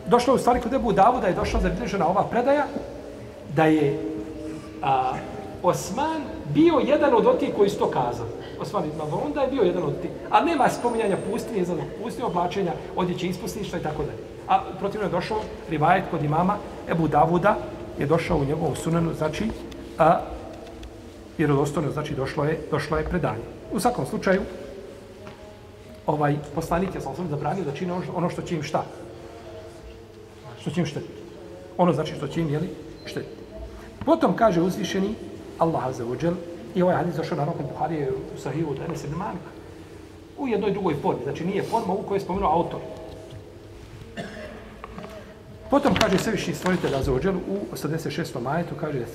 došlo 0.07 0.33
u 0.33 0.37
stvari 0.37 0.61
kod 0.61 0.73
Ebu 0.73 0.91
Davuda 0.91 1.27
je 1.27 1.33
došla 1.33 1.59
zabilježena 1.59 2.07
ova 2.07 2.23
predaja, 2.23 2.65
da 3.55 3.65
je 3.65 3.99
a, 4.81 5.13
Osman 5.63 6.21
bio 6.53 6.81
jedan 6.83 7.13
od 7.15 7.27
otih 7.27 7.49
koji 7.57 7.69
su 7.69 7.79
to 7.79 7.87
kazali. 7.87 8.29
Osman 8.61 8.85
ibn 8.85 8.97
Mazun, 8.97 9.33
da 9.33 9.41
je 9.41 9.47
bio 9.47 9.61
jedan 9.61 9.83
od 9.83 10.01
tih. 10.01 10.11
A 10.29 10.41
nema 10.41 10.69
spominjanja 10.69 11.17
pustinje, 11.31 11.65
za 11.65 11.75
pustinje 12.03 12.25
oblačenja, 12.25 12.71
odjeće 12.95 13.27
ispustništva 13.27 13.79
i 13.79 13.83
tako 13.83 14.03
dalje. 14.03 14.17
A 14.47 14.59
protivno 14.79 15.07
je 15.07 15.11
došao 15.11 15.37
rivajet 15.69 16.03
kod 16.11 16.23
imama 16.23 16.57
Ebu 16.89 17.07
Davuda, 17.07 17.55
je 17.99 18.05
došao 18.05 18.37
u 18.37 18.45
njegovom 18.45 18.75
sunanu, 18.75 19.13
znači, 19.13 19.49
a, 19.97 20.19
vjerodostojno, 21.37 21.91
znači, 21.91 22.15
došlo 22.15 22.43
je, 22.45 22.59
došlo 22.71 22.97
je 22.97 23.09
predanje. 23.09 23.43
U 23.71 23.79
svakom 23.79 24.05
slučaju, 24.05 24.41
ovaj 26.07 26.35
poslanik 26.55 26.95
je 26.95 27.01
sam 27.01 27.15
sam 27.15 27.27
zabranio 27.29 27.63
da 27.63 27.71
čine 27.71 27.93
ono, 28.15 28.29
što 28.29 28.41
će 28.41 28.55
im 28.55 28.63
šta? 28.63 28.85
Što 30.61 30.71
će 30.71 30.79
im 30.79 30.85
štetiti. 30.85 31.21
Ono 31.77 31.93
znači 31.93 32.15
što 32.15 32.27
će 32.27 32.41
im, 32.41 32.49
jeli, 32.49 32.69
štetiti. 33.05 33.43
Potom 34.05 34.35
kaže 34.35 34.61
uzvišeni 34.61 35.15
Allah 35.57 35.85
Azza 35.85 36.03
wa 36.03 36.33
i 36.75 36.81
ovaj 36.81 36.95
hadis 36.95 37.15
došao 37.15 37.37
na 37.37 37.45
rokom 37.45 37.65
Buharije 37.71 38.11
u 38.11 38.39
Sahihu 38.39 38.71
od 38.71 38.79
Enes 38.87 39.03
ibn 39.03 39.15
Malika. 39.15 39.49
U 40.37 40.47
jednoj 40.47 40.71
drugoj 40.71 40.95
formi, 41.01 41.23
znači 41.23 41.45
nije 41.45 41.63
forma 41.63 41.93
u 41.93 42.03
kojoj 42.03 42.17
je 42.17 42.21
spomenuo 42.21 42.49
autor. 42.49 42.79
Potom 45.73 45.95
kaže 45.97 46.17
Svevišnji 46.17 46.53
stvoritelj 46.53 46.91
Jal 47.23 47.35
u 47.35 47.57
86. 47.73 48.41
majetu, 48.41 48.75
kaže 48.75 49.05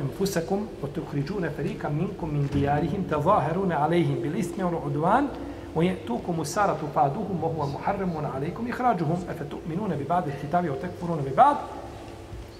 enfusekum 0.00 0.66
o 0.82 0.86
tuhriđune 0.86 1.50
ferika 1.50 1.88
minkum 1.88 2.32
min 2.32 2.48
dijarihim 2.52 3.04
te 3.04 3.14
zaherune 3.24 3.74
alejhim 3.74 4.22
bil 4.22 4.36
ismi 4.36 4.64
ono 4.64 4.78
udvan 4.86 5.28
ويأتوكم 5.74 6.40
السارة 6.40 6.78
فادوهم 6.94 7.44
وهو 7.44 7.66
محرم 7.66 8.26
عليكم 8.34 8.68
إخراجهم 8.68 9.16
أفتؤمنون 9.30 9.96
ببعض 9.96 10.24
الكتاب 10.28 10.70
وتكفرون 10.70 11.18
ببعض 11.26 11.56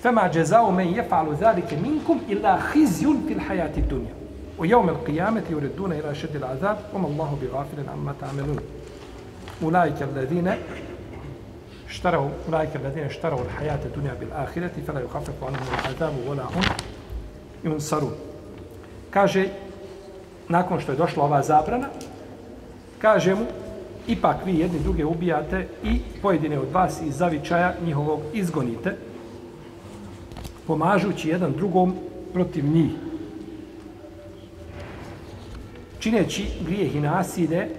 فما 0.02 0.26
جزاء 0.28 0.70
من 0.70 0.86
يفعل 0.86 1.26
ذلك 1.34 1.74
منكم 1.74 2.20
إلا 2.28 2.56
خزي 2.56 3.06
في 3.28 3.32
الحياة 3.34 3.76
الدنيا 3.76 4.14
ويوم 4.58 4.88
القيامة 4.88 5.42
يردون 5.50 5.92
إلى 5.92 6.14
شد 6.14 6.36
العذاب 6.36 6.78
وما 6.94 7.08
الله 7.08 7.38
بغافل 7.42 7.88
عما 7.92 8.14
تعملون 8.20 8.58
أولئك 9.62 10.02
الذين 10.02 10.54
اشتروا 11.91 12.29
أولئك 12.47 12.75
الذين 12.75 13.03
اشتروا 13.03 13.41
الحياة 13.41 13.79
الدنيا 13.85 14.13
بالآخرة 14.19 14.71
فلا 14.87 14.99
يخفف 14.99 15.43
عنهم 15.43 15.67
العذاب 15.73 16.13
ولا 16.27 16.43
هم 16.43 16.63
ينصرون 17.63 18.13
kaže 19.11 19.45
nakon 20.49 20.79
što 20.79 20.91
je 20.91 20.97
došla 20.97 21.23
ova 21.23 21.43
zabrana 21.43 21.87
kaže 23.01 23.35
mu 23.35 23.45
ipak 24.07 24.45
vi 24.45 24.59
jedni 24.59 24.79
druge 24.79 25.05
ubijate 25.05 25.67
i 25.83 25.99
pojedine 26.21 26.59
od 26.59 26.71
vas 26.71 27.01
iz 27.01 27.17
zavičaja 27.17 27.73
njihovog 27.85 28.19
izgonite 28.33 28.95
pomažući 30.67 31.29
jedan 31.29 31.53
drugom 31.53 31.95
protiv 32.33 32.65
njih. 32.65 32.91
Čineći 35.99 36.47
grijeh 36.65 36.95
i 36.95 36.99
naside, 36.99 37.69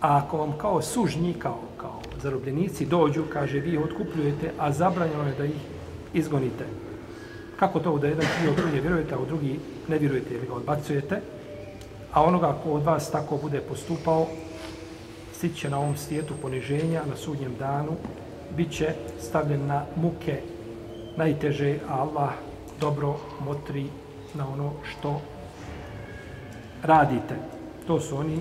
a 0.00 0.16
ako 0.16 0.36
vam 0.36 0.52
kao 0.58 0.82
sužnji, 0.82 1.34
kao, 1.34 1.60
kao 1.69 1.69
zarobljenici 2.21 2.85
dođu, 2.85 3.23
kaže, 3.33 3.59
vi 3.59 3.77
otkupljujete, 3.77 4.51
a 4.57 4.71
zabranjeno 4.71 5.27
je 5.27 5.35
da 5.37 5.45
ih 5.45 5.61
izgonite. 6.13 6.65
Kako 7.59 7.79
to 7.79 7.97
da 7.97 8.07
jedan 8.07 8.25
dio 8.41 8.53
drugi 8.53 8.79
vjerujete, 8.79 9.15
a 9.15 9.19
u 9.19 9.25
drugi 9.25 9.59
ne 9.87 9.97
vjerujete 9.97 10.33
ili 10.33 10.47
ga 10.47 10.53
odbacujete, 10.53 11.21
a 12.13 12.23
onoga 12.23 12.57
ko 12.63 12.71
od 12.71 12.83
vas 12.83 13.11
tako 13.11 13.37
bude 13.37 13.61
postupao, 13.61 14.27
stiće 15.33 15.69
na 15.69 15.79
ovom 15.79 15.97
svijetu 15.97 16.33
poniženja, 16.41 17.01
na 17.09 17.15
sudnjem 17.15 17.55
danu, 17.59 17.91
bit 18.57 18.71
će 18.71 18.93
stavljen 19.19 19.65
na 19.67 19.85
muke 19.95 20.41
najteže, 21.17 21.77
a 21.89 22.01
Allah 22.01 22.31
dobro 22.79 23.15
motri 23.45 23.85
na 24.33 24.47
ono 24.47 24.71
što 24.83 25.21
radite. 26.83 27.35
To 27.87 27.99
su 27.99 28.17
oni 28.17 28.39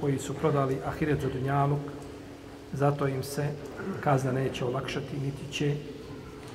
koji 0.00 0.18
su 0.18 0.34
prodali 0.34 0.78
ahiret 0.86 1.20
za 1.20 1.28
dunjaluk, 1.28 1.80
zato 2.72 3.08
im 3.08 3.22
se 3.22 3.48
kazna 4.00 4.32
neće 4.32 4.64
olakšati, 4.64 5.16
niti 5.16 5.52
će, 5.52 5.74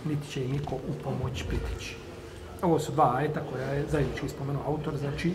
niti 0.06 0.32
će 0.32 0.44
im 0.44 0.52
niko 0.52 0.76
u 0.76 1.04
pomoć 1.04 1.44
pritići. 1.44 1.96
Ovo 2.62 2.80
su 2.80 2.92
dva 2.92 3.16
ajeta 3.18 3.42
koja 3.52 3.68
je 3.68 3.86
zajednički 3.92 4.30
spomenuo 4.30 4.64
autor, 4.66 4.98
znači, 4.98 5.34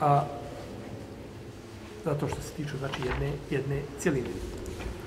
a, 0.00 0.24
zato 2.04 2.28
što 2.28 2.42
se 2.42 2.52
tiču 2.52 2.78
znači, 2.78 3.02
jedne, 3.06 3.32
jedne 3.50 3.82
cijeline. 3.98 4.28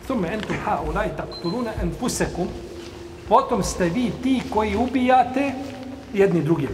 Thumme 0.04 0.34
entum 0.34 0.56
ha 0.66 0.82
ulaj 0.90 1.16
taktuluna 1.18 1.72
enfusekum, 1.82 2.48
potom 3.30 3.64
ste 3.64 3.90
vi 3.90 4.12
ti 4.24 4.42
koji 4.54 4.76
ubijate 4.76 5.54
jedni 6.14 6.44
druge. 6.44 6.68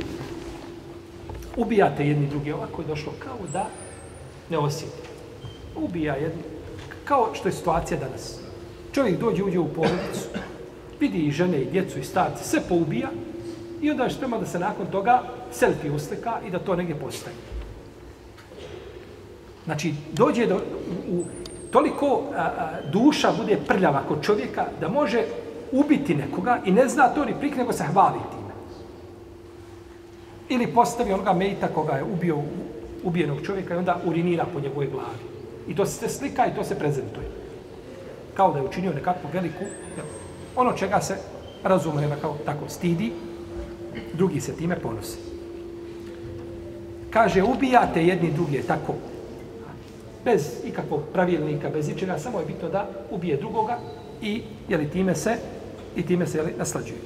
Ubijate 1.57 2.07
jedni 2.07 2.27
druge. 2.27 2.53
Ovako 2.53 2.81
je 2.81 2.88
došlo 2.88 3.13
kao 3.19 3.38
da 3.53 3.67
ne 4.50 4.57
osjeti. 4.57 5.09
Ubija 5.75 6.15
jedni. 6.15 6.54
Kao 7.05 7.29
što 7.33 7.47
je 7.47 7.51
situacija 7.51 8.00
danas. 8.00 8.39
Čovjek 8.93 9.19
dođe, 9.19 9.43
uđe 9.43 9.59
u 9.59 9.74
porodicu, 9.74 10.29
vidi 11.00 11.17
i 11.17 11.31
žene, 11.31 11.62
i 11.62 11.71
djecu, 11.71 12.00
i 12.00 12.03
starce, 12.03 12.43
sve 12.43 12.62
poubija 12.69 13.09
i 13.81 13.91
onda 13.91 14.03
je 14.03 14.09
sprema 14.09 14.38
da 14.38 14.45
se 14.45 14.59
nakon 14.59 14.85
toga 14.91 15.21
selfie 15.51 15.91
uslika 15.91 16.39
i 16.47 16.51
da 16.51 16.59
to 16.59 16.75
negdje 16.75 16.95
postaje. 16.95 17.35
Znači, 19.65 19.93
dođe 20.13 20.47
do, 20.47 20.55
u, 20.55 21.15
u 21.15 21.24
toliko 21.71 22.24
a, 22.35 22.41
a, 22.41 22.71
duša 22.91 23.31
bude 23.38 23.57
prljava 23.67 24.03
kod 24.07 24.24
čovjeka 24.24 24.65
da 24.81 24.88
može 24.88 25.24
ubiti 25.71 26.15
nekoga 26.15 26.59
i 26.65 26.71
ne 26.71 26.88
zna 26.88 27.07
to 27.07 27.25
ni 27.25 27.33
prik, 27.39 27.55
nego 27.55 27.74
se 27.74 27.83
hvali 27.83 28.19
time. 28.31 28.53
Ili 30.50 30.74
postavi 30.74 31.13
onoga 31.13 31.33
mejta 31.33 31.67
koga 31.67 31.93
je 31.93 32.03
ubio 32.03 32.38
ubijenog 33.03 33.38
čovjeka 33.45 33.74
i 33.74 33.77
onda 33.77 34.00
urinira 34.05 34.45
po 34.53 34.59
njegovoj 34.59 34.88
glavi. 34.88 35.35
I 35.67 35.75
to 35.75 35.86
se 35.86 36.10
slika 36.10 36.45
i 36.45 36.55
to 36.55 36.63
se 36.63 36.79
prezentuje. 36.79 37.27
Kao 38.34 38.53
da 38.53 38.60
je 38.60 38.65
učinio 38.65 38.93
nekakvu 38.93 39.29
veliku, 39.34 39.63
ono 40.55 40.74
čega 40.74 41.01
se 41.01 41.17
razume 41.63 42.07
da 42.07 42.15
kao 42.15 42.38
tako 42.45 42.69
stidi, 42.69 43.13
drugi 44.13 44.41
se 44.41 44.55
time 44.55 44.79
ponose. 44.79 45.17
Kaže, 47.10 47.43
ubijate 47.43 48.05
jedni 48.05 48.31
druge 48.31 48.62
tako, 48.62 48.93
bez 50.25 50.65
ikakvog 50.65 51.01
pravilnika, 51.13 51.69
bez 51.69 51.89
ičega, 51.89 52.19
samo 52.19 52.39
je 52.39 52.45
bitno 52.45 52.69
da 52.69 52.89
ubije 53.12 53.38
drugoga 53.38 53.79
i 54.22 54.41
jeli, 54.69 54.89
time 54.89 55.15
se 55.15 55.38
i 55.95 56.05
time 56.05 56.27
se 56.27 56.38
jeli, 56.38 56.53
naslađuje. 56.57 57.00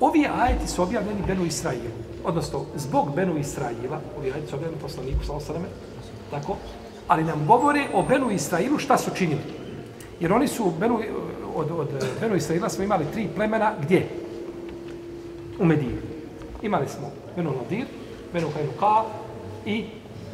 Ovi 0.00 0.26
ajeti 0.40 0.68
su 0.68 0.82
objavljeni 0.82 1.22
Benu 1.26 1.44
Israilu, 1.44 1.90
odnosno 2.24 2.64
zbog 2.76 3.14
Benu 3.14 3.38
Israila, 3.38 4.00
ovi 4.18 4.32
ajeti 4.32 4.46
su 4.46 4.56
objavljeni 4.56 4.82
poslaniku 4.82 5.24
sa 5.24 5.32
osadame, 5.32 5.66
tako, 6.30 6.56
ali 7.10 7.24
nam 7.24 7.46
govore 7.46 7.86
o 7.94 8.02
Benu 8.02 8.30
Israilu 8.30 8.78
šta 8.78 8.98
su 8.98 9.10
činili. 9.14 9.40
Jer 10.20 10.32
oni 10.32 10.48
su, 10.48 10.72
Benu, 10.80 11.00
od, 11.54 11.70
od 11.70 11.88
Benu 12.20 12.36
Israila 12.36 12.68
smo 12.68 12.84
imali 12.84 13.04
tri 13.12 13.28
plemena, 13.36 13.72
gdje? 13.82 14.06
U 15.58 15.64
Mediji. 15.64 15.96
Imali 16.62 16.88
smo 16.88 17.10
Benu 17.36 17.52
Nadir, 17.62 17.86
Benu 18.32 18.48
Kajnuka 18.54 19.02
i 19.66 19.84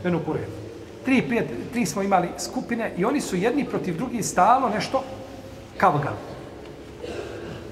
Benu 0.02 0.20
Kurev. 0.26 0.48
Tri, 1.04 1.22
pet, 1.28 1.44
tri 1.72 1.86
smo 1.86 2.02
imali 2.02 2.28
skupine 2.38 2.92
i 2.98 3.04
oni 3.04 3.20
su 3.20 3.36
jedni 3.36 3.64
protiv 3.64 3.96
drugih 3.96 4.26
stalo 4.26 4.68
nešto 4.68 5.02
kavgali. 5.76 6.16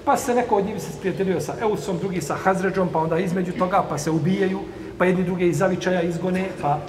Pa 0.04 0.16
se 0.16 0.34
neko 0.34 0.56
od 0.56 0.66
njih 0.66 0.82
se 0.82 0.92
sprijateljio 0.92 1.40
sa 1.40 1.54
Eusom, 1.60 1.98
drugi 1.98 2.20
sa 2.20 2.34
Hazređom, 2.34 2.88
pa 2.92 2.98
onda 2.98 3.18
između 3.18 3.52
toga 3.52 3.84
pa 3.88 3.98
se 3.98 4.10
ubijaju, 4.10 4.60
pa 4.98 5.04
jedni 5.04 5.24
druge 5.24 5.48
iz 5.48 5.58
zavičaja 5.58 6.02
izgone, 6.02 6.48
pa 6.62 6.80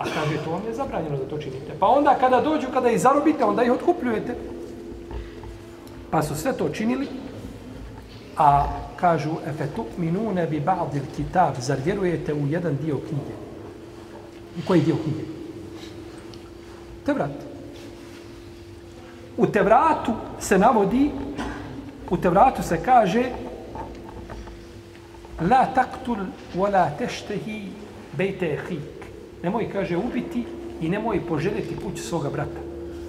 a 0.00 0.04
kaže 0.04 0.44
to 0.44 0.50
vam 0.50 0.62
je 0.66 0.74
zabranjeno 0.74 1.16
da 1.16 1.28
to 1.28 1.38
činite. 1.38 1.72
Pa 1.80 1.86
onda 1.86 2.16
kada 2.20 2.40
dođu, 2.40 2.66
kada 2.72 2.90
ih 2.90 3.00
zarobite, 3.00 3.44
onda 3.44 3.62
ih 3.62 3.72
otkupljujete. 3.72 4.34
Pa 6.10 6.22
su 6.22 6.34
sve 6.34 6.52
to 6.52 6.68
činili, 6.68 7.08
a 8.36 8.66
kažu 8.96 9.30
efetu 9.46 9.84
minune 9.96 10.46
bi 10.46 10.60
ba'dil 10.60 11.04
kitab, 11.16 11.54
zar 11.58 11.78
vjerujete 11.84 12.34
u 12.34 12.46
jedan 12.46 12.76
dio 12.82 12.96
knjige? 12.96 13.34
U 14.58 14.66
koji 14.66 14.80
dio 14.80 14.96
knjige? 15.04 15.24
Tevrat. 17.06 17.30
U 19.36 19.46
Tevratu 19.46 20.12
se 20.40 20.58
navodi 20.58 21.10
u 22.10 22.16
Tevratu 22.16 22.62
se 22.62 22.82
kaže 22.84 23.24
la 25.50 25.66
taktul 25.74 26.18
wa 26.56 26.72
la 26.72 26.90
teštehi 26.98 27.68
bejte 28.12 28.58
hik. 28.68 28.99
Nemoj, 29.42 29.68
kaže, 29.72 29.96
ubiti 29.96 30.44
i 30.80 30.88
nemoj 30.88 31.26
poželjeti 31.28 31.76
kuću 31.84 32.02
svoga 32.02 32.30
brata. 32.30 32.60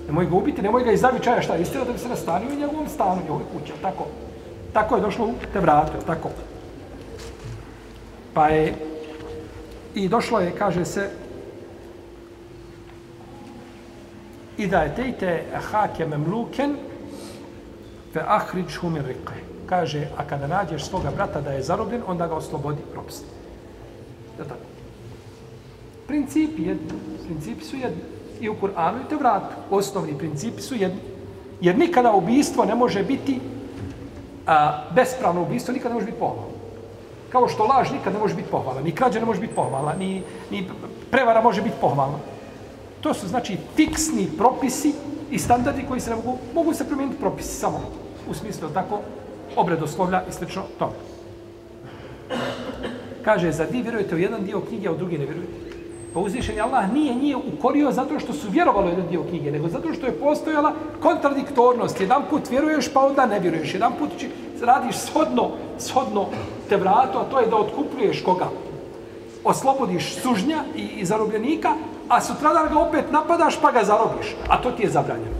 Nemoj 0.07 0.25
ga 0.25 0.35
ubiti, 0.35 0.61
nemoj 0.61 0.83
ga 0.83 0.91
iz 0.91 1.01
zavičaja 1.01 1.41
šta 1.41 1.57
istina 1.57 1.83
da 1.85 1.93
bi 1.93 1.99
se 1.99 2.09
nastanio 2.09 2.49
u 2.51 2.59
njegovom 2.59 2.87
stanu, 2.87 3.21
njegove 3.21 3.43
kuće, 3.53 3.73
tako? 3.81 4.07
Tako 4.73 4.95
je 4.95 5.01
došlo 5.01 5.25
u 5.25 5.33
Tevratu, 5.53 6.05
tako? 6.05 6.29
Pa 8.33 8.47
je 8.47 8.73
i 9.95 10.07
došlo 10.07 10.39
je, 10.39 10.51
kaže 10.57 10.85
se, 10.85 11.09
i 14.57 14.67
da 14.67 14.81
je 14.81 14.95
tejte 14.95 15.43
hake 15.71 16.05
memluken, 16.05 16.75
fe 18.13 18.21
ahrič 18.27 18.75
humir 18.77 19.05
rikle. 19.05 19.35
Kaže, 19.65 20.07
a 20.17 20.23
kada 20.27 20.47
nađeš 20.47 20.85
svoga 20.85 21.11
brata 21.15 21.41
da 21.41 21.51
je 21.51 21.63
zarobljen, 21.63 22.01
onda 22.07 22.27
ga 22.27 22.35
oslobodi, 22.35 22.81
propusti. 22.91 23.25
Je 24.39 24.43
tako? 24.43 24.70
Principi, 26.07 26.61
jedni, 26.61 26.87
principi 27.25 27.65
su 27.65 27.75
jedni. 27.75 28.01
I 28.41 28.49
u 28.49 28.55
Kur'anu 28.61 29.01
i 29.05 29.09
Tevratu. 29.09 29.55
Osnovni 29.69 30.17
principi 30.17 30.61
su 30.61 30.75
jedni. 30.75 30.99
Jer 31.61 31.77
nikada 31.77 32.11
ubijstvo 32.11 32.65
ne 32.65 32.75
može 32.75 33.03
biti 33.03 33.39
a, 34.47 34.83
bespravno 34.95 35.41
ubijstvo, 35.41 35.73
nikada 35.73 35.89
ne 35.89 35.95
može 35.95 36.05
biti 36.05 36.19
pohvala. 36.19 36.51
Kao 37.29 37.47
što 37.47 37.63
laž 37.63 37.91
nikada 37.91 38.17
ne 38.17 38.19
može 38.19 38.35
biti 38.35 38.49
pohvala, 38.51 38.81
ni 38.81 38.91
krađa 38.91 39.19
ne 39.19 39.25
može 39.25 39.41
biti 39.41 39.55
pohvala, 39.55 39.93
ni, 39.99 40.23
ni 40.51 40.67
prevara 41.11 41.41
može 41.41 41.61
biti 41.61 41.75
pohvala. 41.81 42.19
To 43.01 43.13
su 43.13 43.27
znači 43.27 43.57
fiksni 43.75 44.29
propisi 44.37 44.93
i 45.31 45.39
standardi 45.39 45.85
koji 45.87 46.01
se 46.01 46.09
ne 46.09 46.15
mogu, 46.15 46.37
mogu 46.53 46.73
se 46.73 46.87
promijeniti 46.87 47.19
propisi 47.19 47.59
samo 47.59 47.81
u 48.29 48.33
smislu 48.33 48.69
tako 48.69 48.99
obredoslovlja 49.55 50.23
i 50.29 50.31
slično 50.31 50.63
tome. 50.79 50.93
Kaže, 53.23 53.51
za 53.51 53.65
di 53.65 53.81
vjerujete 53.81 54.15
u 54.15 54.19
jedan 54.19 54.45
dio 54.45 54.61
knjige, 54.61 54.87
a 54.87 54.91
u 54.91 54.97
drugi 54.97 55.17
ne 55.17 55.25
vjerujete? 55.25 55.70
Pa 56.13 56.19
uzvišen 56.19 56.61
Allah 56.61 56.93
nije 56.93 57.15
nije 57.15 57.35
ukorio 57.35 57.91
zato 57.91 58.19
što 58.19 58.33
su 58.33 58.49
vjerovali 58.49 58.87
u 58.87 58.89
jedan 58.89 59.07
dio 59.07 59.23
knjige, 59.23 59.51
nego 59.51 59.67
zato 59.67 59.93
što 59.93 60.05
je 60.05 60.19
postojala 60.19 60.73
kontradiktornost. 61.01 62.01
Jedan 62.01 62.23
put 62.29 62.49
vjeruješ, 62.49 62.93
pa 62.93 62.99
onda 62.99 63.25
ne 63.25 63.39
vjeruješ. 63.39 63.73
Jedan 63.73 63.93
put 63.99 64.09
či, 64.17 64.29
radiš 64.61 64.95
shodno, 64.97 65.49
shodno 65.79 66.25
te 66.69 66.77
vratu, 66.77 67.17
a 67.17 67.23
to 67.23 67.39
je 67.39 67.47
da 67.47 67.55
otkupljuješ 67.55 68.23
koga? 68.23 68.47
Oslobodiš 69.43 70.15
sužnja 70.15 70.63
i, 70.75 70.81
i 70.81 71.05
zarobljenika, 71.05 71.73
a 72.09 72.21
sutradan 72.21 72.73
ga 72.73 72.79
opet 72.79 73.11
napadaš 73.11 73.61
pa 73.61 73.71
ga 73.71 73.83
zarobiš. 73.83 74.35
A 74.47 74.61
to 74.61 74.71
ti 74.71 74.83
je 74.83 74.89
zabranjeno. 74.89 75.35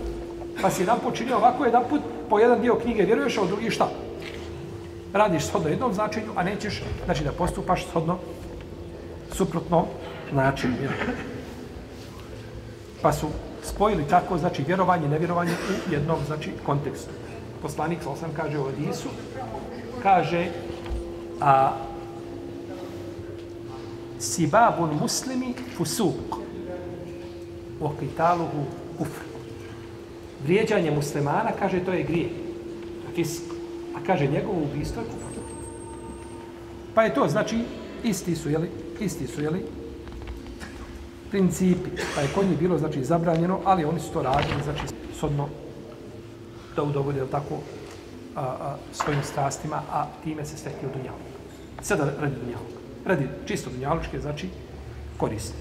Pa 0.62 0.70
si 0.70 0.82
jedan 0.82 1.00
put 1.04 1.16
činio 1.16 1.38
ovako, 1.38 1.66
jedan 1.66 1.84
put 1.90 2.02
po 2.30 2.40
jedan 2.40 2.62
dio 2.62 2.76
knjige 2.76 3.04
vjeruješ, 3.04 3.38
a 3.38 3.42
u 3.42 3.48
drugi 3.48 3.70
šta? 3.70 3.90
Radiš 5.14 5.46
shodno 5.46 5.70
jednom 5.70 5.94
značenju, 5.94 6.32
a 6.36 6.44
nećeš, 6.44 6.84
znači 7.06 7.24
da 7.24 7.32
postupaš 7.32 7.86
shodno 7.86 8.18
suprotno 9.32 9.86
načinu. 10.32 10.76
Pa 13.02 13.14
su 13.14 13.28
spojili 13.64 14.04
tako, 14.10 14.38
znači, 14.38 14.64
vjerovanje 14.68 15.08
nevjerovanje 15.08 15.52
u 15.52 15.94
jednom, 15.94 16.20
znači, 16.26 16.52
kontekstu. 16.66 17.10
Poslanik, 17.62 18.00
sam 18.20 18.32
kaže 18.36 18.60
u 18.60 18.66
Adisu, 18.66 19.10
kaže, 20.04 20.48
a 21.42 21.74
sibabun 24.20 24.90
muslimi 25.02 25.54
fusuk 25.78 26.36
o 27.82 27.92
kitaluhu 28.00 28.66
kufr. 28.98 29.22
Vrijeđanje 30.44 30.92
muslimana, 30.92 31.52
kaže, 31.60 31.80
to 31.86 31.92
je 31.92 32.04
grije. 32.04 32.30
Fisk. 33.16 33.44
A 33.96 34.06
kaže, 34.06 34.28
njegovo 34.28 34.62
ubistvo 34.64 35.02
je 35.02 35.08
kufr. 35.08 35.32
Pa 36.96 37.04
je 37.04 37.14
to, 37.14 37.28
znači, 37.28 37.64
isti 38.04 38.36
su, 38.36 38.50
jeli, 38.50 38.70
isti 39.00 39.28
su, 39.28 39.42
jeli, 39.42 39.66
principi. 41.32 41.90
Pa 42.16 42.22
je 42.22 42.34
kod 42.36 42.46
njih 42.46 42.60
bilo, 42.60 42.78
znači, 42.78 43.04
zabranjeno, 43.04 43.60
ali 43.66 43.86
oni 43.86 44.00
su 44.00 44.14
to 44.14 44.24
radili, 44.24 44.64
znači, 44.64 44.94
sodno 45.20 45.48
da 46.76 46.84
udovolje, 46.84 47.28
tako, 47.32 47.56
a, 48.36 48.42
a, 48.42 48.76
svojim 48.92 49.24
strastima, 49.24 49.82
a 49.92 50.06
time 50.24 50.46
se 50.46 50.58
stekli 50.58 50.90
u 50.90 50.98
dunjalu. 50.98 51.18
Sada 51.82 52.06
radi 52.22 52.36
dunjalu. 52.36 52.66
Radi 53.06 53.28
čisto 53.46 53.70
dunjalučke, 53.70 54.20
znači, 54.20 54.50
koristi. 55.18 55.58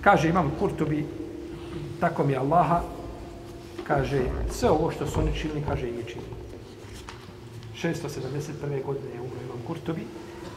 Kaže, 0.00 0.28
imam 0.28 0.52
Kurtobi, 0.58 1.06
tako 2.00 2.24
mi 2.24 2.36
Allaha, 2.36 2.80
kaže, 3.86 4.22
sve 4.50 4.70
ovo 4.70 4.90
što 4.90 5.06
su 5.06 5.20
oni 5.20 5.36
činili, 5.36 5.62
kaže, 5.68 5.88
i 5.88 5.92
mi 5.92 6.04
činili. 6.04 6.32
671. 7.82 8.84
godine 8.84 9.14
je 9.14 9.20
umro 9.20 9.40
imam 9.44 9.58
Kurtobi, 9.66 10.06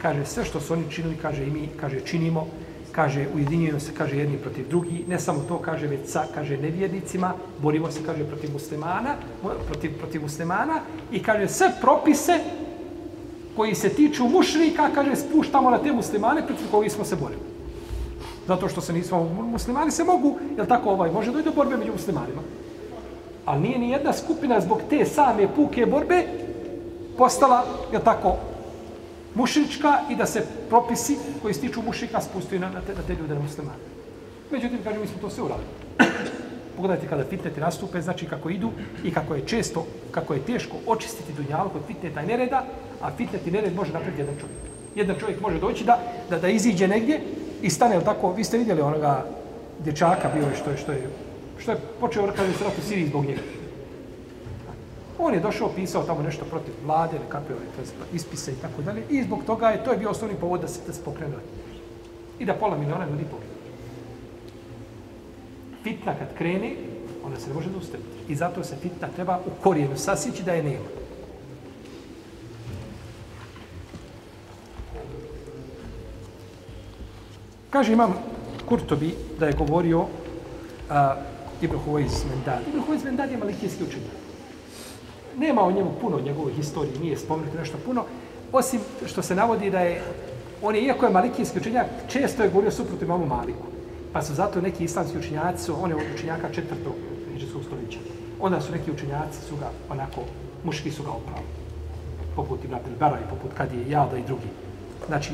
kaže, 0.02 0.26
sve 0.26 0.44
što 0.44 0.60
su 0.60 0.72
oni 0.72 0.84
činili, 0.90 1.16
kaže, 1.22 1.46
i 1.46 1.50
mi, 1.50 1.68
kaže, 1.80 2.00
činimo, 2.00 2.46
kaže, 2.92 3.26
ujedinjujemo 3.34 3.80
se, 3.80 3.92
kaže, 3.98 4.16
jedni 4.16 4.38
protiv 4.38 4.68
drugi, 4.68 5.04
ne 5.08 5.20
samo 5.20 5.44
to, 5.48 5.58
kaže, 5.58 5.86
već 5.86 6.08
sa, 6.08 6.24
kaže, 6.34 6.56
nevjernicima, 6.56 7.34
borimo 7.62 7.90
se, 7.90 8.00
kaže, 8.06 8.24
protiv 8.24 8.52
muslimana, 8.52 9.14
protiv, 9.66 9.98
protiv 9.98 10.22
muslimana, 10.22 10.80
i 11.12 11.22
kaže, 11.22 11.48
sve 11.48 11.72
propise 11.80 12.40
koji 13.56 13.74
se 13.74 13.88
tiču 13.88 14.28
mušrika, 14.28 14.90
kaže, 14.94 15.16
spuštamo 15.16 15.70
na 15.70 15.78
te 15.78 15.92
muslimane 15.92 16.46
protiv 16.46 16.70
koga 16.70 16.88
smo 16.88 17.04
se 17.04 17.16
borili. 17.16 17.40
Zato 18.46 18.68
što 18.68 18.80
se 18.80 18.92
nismo 18.92 19.24
muslimani, 19.52 19.90
se 19.90 20.04
mogu, 20.04 20.38
jel 20.56 20.66
tako, 20.66 20.90
ovaj, 20.90 21.10
može 21.10 21.32
doći 21.32 21.44
do 21.44 21.52
borbe 21.52 21.76
među 21.76 21.92
muslimanima. 21.92 22.42
Ali 23.44 23.60
nije 23.60 23.78
ni 23.78 23.90
jedna 23.90 24.12
skupina 24.12 24.60
zbog 24.60 24.80
te 24.90 25.04
same 25.04 25.48
puke 25.56 25.86
borbe 25.86 26.24
postala, 27.18 27.64
jel 27.92 28.02
tako, 28.02 28.36
mušrička 29.36 30.00
i 30.10 30.16
da 30.16 30.26
se 30.26 30.46
propisi 30.68 31.16
koji 31.42 31.54
se 31.54 31.60
tiču 31.60 31.82
mušrika 31.82 32.20
spustuju 32.20 32.60
na, 32.60 32.70
na, 32.70 32.80
te, 32.80 32.94
na 32.94 33.02
te 33.06 33.14
ljude 33.14 33.34
na 33.34 33.40
muslimane. 33.40 33.78
Međutim, 34.50 34.78
kažem, 34.84 35.00
mi 35.00 35.06
smo 35.06 35.20
to 35.20 35.30
sve 35.30 35.42
uradili. 35.42 35.68
Pogledajte 36.76 37.08
kada 37.08 37.24
fitneti 37.24 37.60
nastupe, 37.60 38.00
znači 38.00 38.26
kako 38.26 38.50
idu 38.50 38.70
i 39.04 39.10
kako 39.10 39.34
je 39.34 39.46
često, 39.46 39.86
kako 40.10 40.34
je 40.34 40.40
teško 40.40 40.76
očistiti 40.86 41.32
dunjalu 41.32 41.70
kod 41.70 41.82
fitneta 41.86 42.22
i 42.22 42.26
nereda, 42.26 42.64
a 43.00 43.10
fitnet 43.16 43.46
i 43.46 43.50
nered 43.50 43.76
može 43.76 43.92
napraviti 43.92 44.20
jedan 44.20 44.34
čovjek. 44.40 44.58
Jedan 44.94 45.16
čovjek 45.20 45.40
može 45.40 45.60
doći 45.60 45.84
da, 45.84 45.98
da, 46.30 46.38
da 46.38 46.48
iziđe 46.48 46.88
negdje 46.88 47.20
i 47.62 47.70
stane, 47.70 48.00
tako, 48.04 48.32
vi 48.32 48.44
ste 48.44 48.58
vidjeli 48.58 48.80
onoga 48.80 49.26
dječaka 49.84 50.28
bio 50.34 50.46
je 50.48 50.56
što 50.56 50.70
je, 50.70 50.76
što 50.76 50.92
je, 50.92 51.08
što 51.58 51.70
je 51.70 51.78
počeo 52.00 52.26
kada 52.26 52.52
se 52.52 52.64
ratu 52.64 52.80
Siriji 52.88 53.08
zbog 53.08 53.24
njega. 53.24 53.40
On 55.18 55.34
je 55.34 55.40
došao, 55.40 55.72
pisao 55.74 56.02
tamo 56.02 56.22
nešto 56.22 56.44
protiv 56.44 56.74
vlade, 56.84 57.18
nekakve 57.18 57.54
kako 57.54 58.14
ispise 58.14 58.52
i 58.52 58.54
tako 58.62 58.82
dalje. 58.82 59.02
I 59.10 59.22
zbog 59.22 59.44
toga 59.46 59.68
je, 59.68 59.84
to 59.84 59.92
je 59.92 59.98
bio 59.98 60.10
osnovni 60.10 60.36
povod 60.36 60.60
da 60.60 60.68
se, 60.68 60.80
da 60.86 60.92
spokrenu. 60.92 61.34
I 62.38 62.44
da 62.44 62.54
pola 62.54 62.78
miliona 62.78 63.06
ljudi 63.06 63.24
poginu. 63.24 63.56
Fitna 65.82 66.14
kad 66.18 66.34
krene, 66.38 66.74
ona 67.24 67.36
se 67.38 67.48
ne 67.48 67.54
može 67.54 67.70
zaustaviti. 67.70 68.08
I 68.28 68.34
zato 68.34 68.64
se 68.64 68.76
fitna 68.76 69.08
treba 69.08 69.38
u 69.46 69.62
korijenu 69.62 69.96
sasići 69.96 70.42
da 70.42 70.52
je 70.52 70.62
nema. 70.62 70.88
Kaže 77.70 77.92
imam 77.92 78.14
Kurtobi 78.68 79.14
da 79.38 79.46
je 79.46 79.52
govorio 79.52 80.00
uh, 80.00 80.06
Ibn 81.60 81.76
Huvajz 81.76 82.24
Mendad. 82.24 82.60
Ibn 82.68 82.80
Huvajz 82.80 83.04
Mendad 83.04 83.30
je 83.30 83.36
malikijski 83.36 83.84
učenjak 83.84 84.25
nema 85.38 85.62
o 85.62 85.72
njemu 85.72 85.90
puno 86.00 86.20
njegovoj 86.20 86.52
historiji 86.52 86.98
nije 87.00 87.16
spomenuto 87.16 87.58
nešto 87.58 87.78
puno, 87.84 88.04
osim 88.52 88.80
što 89.06 89.22
se 89.22 89.34
navodi 89.34 89.70
da 89.70 89.80
je, 89.80 90.02
on 90.62 90.74
je, 90.74 90.82
iako 90.82 91.06
je 91.06 91.12
malikijski 91.12 91.58
učenjak, 91.58 91.86
često 92.08 92.42
je 92.42 92.48
govorio 92.48 92.70
suprot 92.70 93.02
imamu 93.02 93.26
Maliku. 93.26 93.66
Pa 94.12 94.22
su 94.22 94.34
zato 94.34 94.60
neki 94.60 94.84
islamski 94.84 95.18
učenjaci, 95.18 95.70
on 95.70 95.90
je 95.90 95.96
od 95.96 96.02
učenjaka 96.14 96.52
četvrtog 96.52 96.92
hiđarskog 97.32 97.62
stoljeća. 97.64 97.98
Onda 98.40 98.60
su 98.60 98.72
neki 98.72 98.90
učenjaci 98.90 99.40
su 99.48 99.56
ga 99.56 99.70
onako, 99.90 100.20
muški 100.64 100.90
su 100.90 101.02
ga 101.02 101.10
oprali. 101.10 101.46
Poput 102.36 102.64
Ibn 102.64 102.74
Abdelbera 102.74 103.18
i 103.20 103.30
poput 103.30 103.50
Kadije 103.56 103.90
Jada 103.90 104.18
i 104.18 104.26
drugi. 104.26 104.48
Znači, 105.06 105.32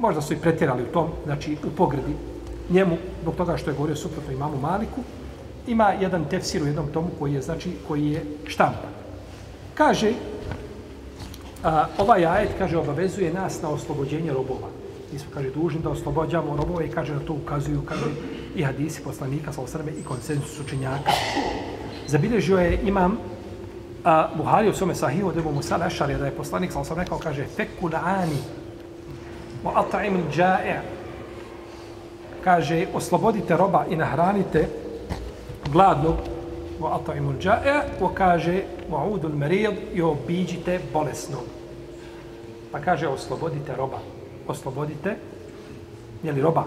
možda 0.00 0.20
su 0.20 0.34
i 0.34 0.36
pretjerali 0.36 0.82
u 0.82 0.92
tom, 0.92 1.08
znači 1.24 1.56
u 1.66 1.70
pogredi 1.76 2.14
njemu, 2.70 2.96
zbog 3.22 3.34
toga 3.36 3.56
što 3.56 3.70
je 3.70 3.74
govorio 3.74 3.96
suprotno 3.96 4.32
imamu 4.32 4.56
Maliku, 4.56 5.00
ima 5.66 5.92
jedan 6.00 6.24
tefsir 6.24 6.62
u 6.62 6.66
jednom 6.66 6.86
tomu 6.92 7.08
koji 7.18 7.34
je, 7.34 7.42
znači, 7.42 7.72
koji 7.88 8.10
je 8.10 8.24
štampan. 8.46 8.90
Kaže, 9.74 10.12
a, 11.64 11.86
ovaj 11.98 12.26
ajet, 12.26 12.50
kaže, 12.58 12.78
obavezuje 12.78 13.32
nas 13.32 13.62
na 13.62 13.68
oslobođenje 13.68 14.32
robova. 14.32 14.68
Mi 15.12 15.18
smo, 15.18 15.30
kaže, 15.34 15.50
dužni 15.50 15.80
da 15.80 15.90
oslobođamo 15.90 16.56
robove 16.56 16.86
i 16.86 16.90
kaže, 16.90 17.14
na 17.14 17.20
to 17.20 17.32
ukazuju, 17.32 17.82
kaže, 17.84 18.04
i 18.54 18.62
hadisi 18.62 19.02
poslanika, 19.02 19.52
sa 19.52 19.60
osrme, 19.62 19.92
i 19.92 20.04
konsensus 20.04 20.60
učenjaka. 20.60 21.10
Zabilježio 22.06 22.58
je 22.58 22.80
imam 22.84 23.18
a, 24.04 24.28
Buhari 24.36 24.68
u 24.68 24.74
svome 24.74 24.94
sahiju 24.94 25.28
od 25.28 25.36
Ebu 25.36 25.52
Musa 25.52 25.76
Lešarija, 25.76 26.18
da 26.18 26.26
je 26.26 26.36
poslanik, 26.36 26.72
sa 26.72 26.80
osrme, 26.80 27.04
rekao, 27.04 27.18
kaže, 27.18 27.46
feku 27.56 27.88
la'ani, 27.88 28.40
wa 29.64 29.72
at'im 29.74 30.16
al-ja'i' 30.16 30.80
kaže 32.44 32.86
oslobodite 32.94 33.56
roba 33.56 33.84
i 33.90 33.96
nahranite 33.96 34.68
gladnog 35.72 36.16
wa 36.80 36.98
at'im 36.98 37.28
al-ja'i' 37.28 38.00
wa 38.00 38.14
kaže 38.14 38.62
wa'ud 38.90 39.24
al-marid 39.24 39.94
i 39.94 40.02
obiđite 40.02 40.80
bolesnog 40.92 41.44
pa 42.72 42.80
kaže 42.80 43.08
oslobodite 43.08 43.76
roba 43.76 43.98
oslobodite 44.48 45.16
je 46.22 46.32
li 46.32 46.42
roba 46.42 46.64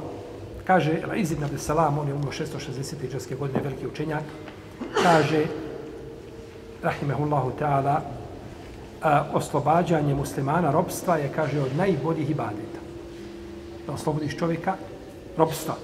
kaže 0.63 1.01
Al-Iz 1.07 1.31
ibn 1.31 1.57
Salam 1.57 1.99
on 1.99 2.07
je 2.07 2.13
umro 2.13 2.31
660. 2.31 3.05
iđarske 3.05 3.35
godine 3.35 3.61
veliki 3.63 3.87
učenjak 3.87 4.23
kaže 5.03 5.45
rahimehullahu 6.83 7.51
ta'ala 7.59 8.01
oslobađanje 9.33 10.15
muslimana 10.15 10.71
robstva 10.71 11.17
je, 11.17 11.31
kaže, 11.35 11.61
od 11.61 11.75
najboljih 11.75 12.29
ibadeta 12.29 12.79
da 13.87 13.93
oslobodiš 13.93 14.37
čovjeka 14.37 14.75
robstva. 15.37 15.75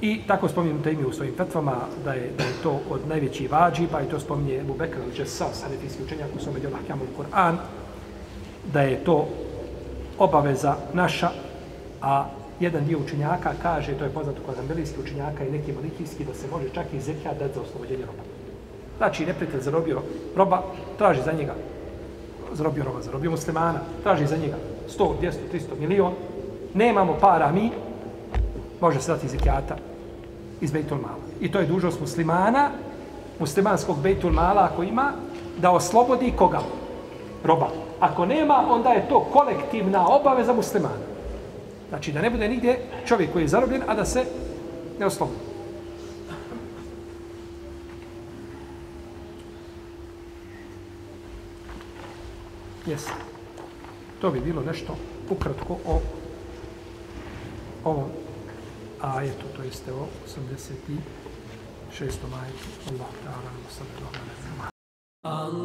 I 0.00 0.20
tako 0.26 0.48
spominjem 0.48 0.82
te 0.82 0.92
ime 0.92 1.06
u 1.06 1.12
svojim 1.12 1.34
fetvama 1.36 1.76
da 2.04 2.12
je, 2.12 2.30
da 2.38 2.44
je 2.44 2.62
to 2.62 2.80
od 2.90 3.08
najvećih 3.08 3.52
vađi, 3.52 3.86
pa 3.92 4.00
i 4.00 4.08
to 4.08 4.20
spominje 4.20 4.58
Ebu 4.60 4.74
Bekr, 4.74 4.98
ali 5.04 5.14
će 5.14 5.26
sa 5.26 5.44
sanetijski 5.52 6.02
učenjak 6.02 6.28
u 6.36 6.42
svome 6.42 6.60
djelu 6.60 6.74
Ahkamul 6.74 7.06
Kur'an, 7.18 7.56
da 8.72 8.82
je 8.82 9.04
to 9.04 9.28
obaveza 10.18 10.76
naša, 10.92 11.30
a 12.02 12.26
jedan 12.60 12.84
dio 12.84 12.98
učenjaka 12.98 13.52
kaže, 13.62 13.92
to 13.92 14.04
je 14.04 14.10
poznato 14.10 14.40
kod 14.46 14.58
ambelijskih 14.58 15.04
učenjaka 15.04 15.44
i 15.44 15.50
neki 15.50 15.72
malikijski, 15.72 16.24
da 16.24 16.34
se 16.34 16.46
može 16.50 16.68
čak 16.74 16.86
i 16.92 17.00
zekija 17.00 17.34
dati 17.34 17.54
za 17.54 17.60
oslobođenje 17.60 18.06
roba. 18.06 18.22
Znači, 18.98 19.26
neprijatelj 19.26 19.60
zarobio 19.60 20.02
roba, 20.36 20.62
traži 20.98 21.22
za 21.24 21.32
njega, 21.32 21.54
zarobio 22.52 22.84
roba, 22.84 23.02
zarobio 23.02 23.30
muslimana, 23.30 23.80
traži 24.02 24.26
za 24.26 24.36
njega 24.36 24.56
100, 24.98 25.12
200, 25.22 25.32
300 25.52 25.60
milion, 25.80 26.12
nemamo 26.74 27.16
para 27.20 27.52
mi, 27.52 27.70
može 28.80 29.00
se 29.00 29.12
dati 29.12 29.28
zekijata 29.28 29.76
iz 30.60 30.72
Bejtul 30.72 30.98
Mala. 30.98 31.24
I 31.40 31.52
to 31.52 31.58
je 31.58 31.66
dužnost 31.66 32.00
muslimana, 32.00 32.70
muslimanskog 33.38 33.98
Bejtul 34.02 34.32
Mala 34.32 34.68
ako 34.72 34.82
ima, 34.82 35.12
da 35.58 35.70
oslobodi 35.70 36.32
koga? 36.36 36.60
Roba. 37.44 37.68
Ako 38.00 38.26
nema, 38.26 38.66
onda 38.70 38.90
je 38.90 39.08
to 39.08 39.20
kolektivna 39.32 40.08
obaveza 40.08 40.52
muslimana. 40.52 41.04
Znači 41.88 42.12
da 42.12 42.20
ne 42.20 42.30
bude 42.30 42.48
nigdje 42.48 42.78
čovjek 43.06 43.32
koji 43.32 43.42
je 43.42 43.48
zarobljen, 43.48 43.82
a 43.86 43.94
da 43.94 44.04
se 44.04 44.24
ne 44.98 45.06
oslobodi. 45.06 45.38
Jesi. 52.86 53.10
To 54.20 54.30
bi 54.30 54.40
bilo 54.40 54.62
nešto 54.62 54.96
ukratko 55.30 55.76
o 55.86 56.00
ovom 57.84 58.23
ajetu, 59.04 59.46
to 59.56 59.62
jeste 59.62 59.92
o 59.92 60.08
86. 60.26 60.98
ajetu. 62.42 62.68
Allah 62.90 63.10
ta'ala, 63.24 63.50
sallallahu 63.76 64.14
alaihi 64.14 64.34
wa 64.36 64.42
sallam. 64.46 65.63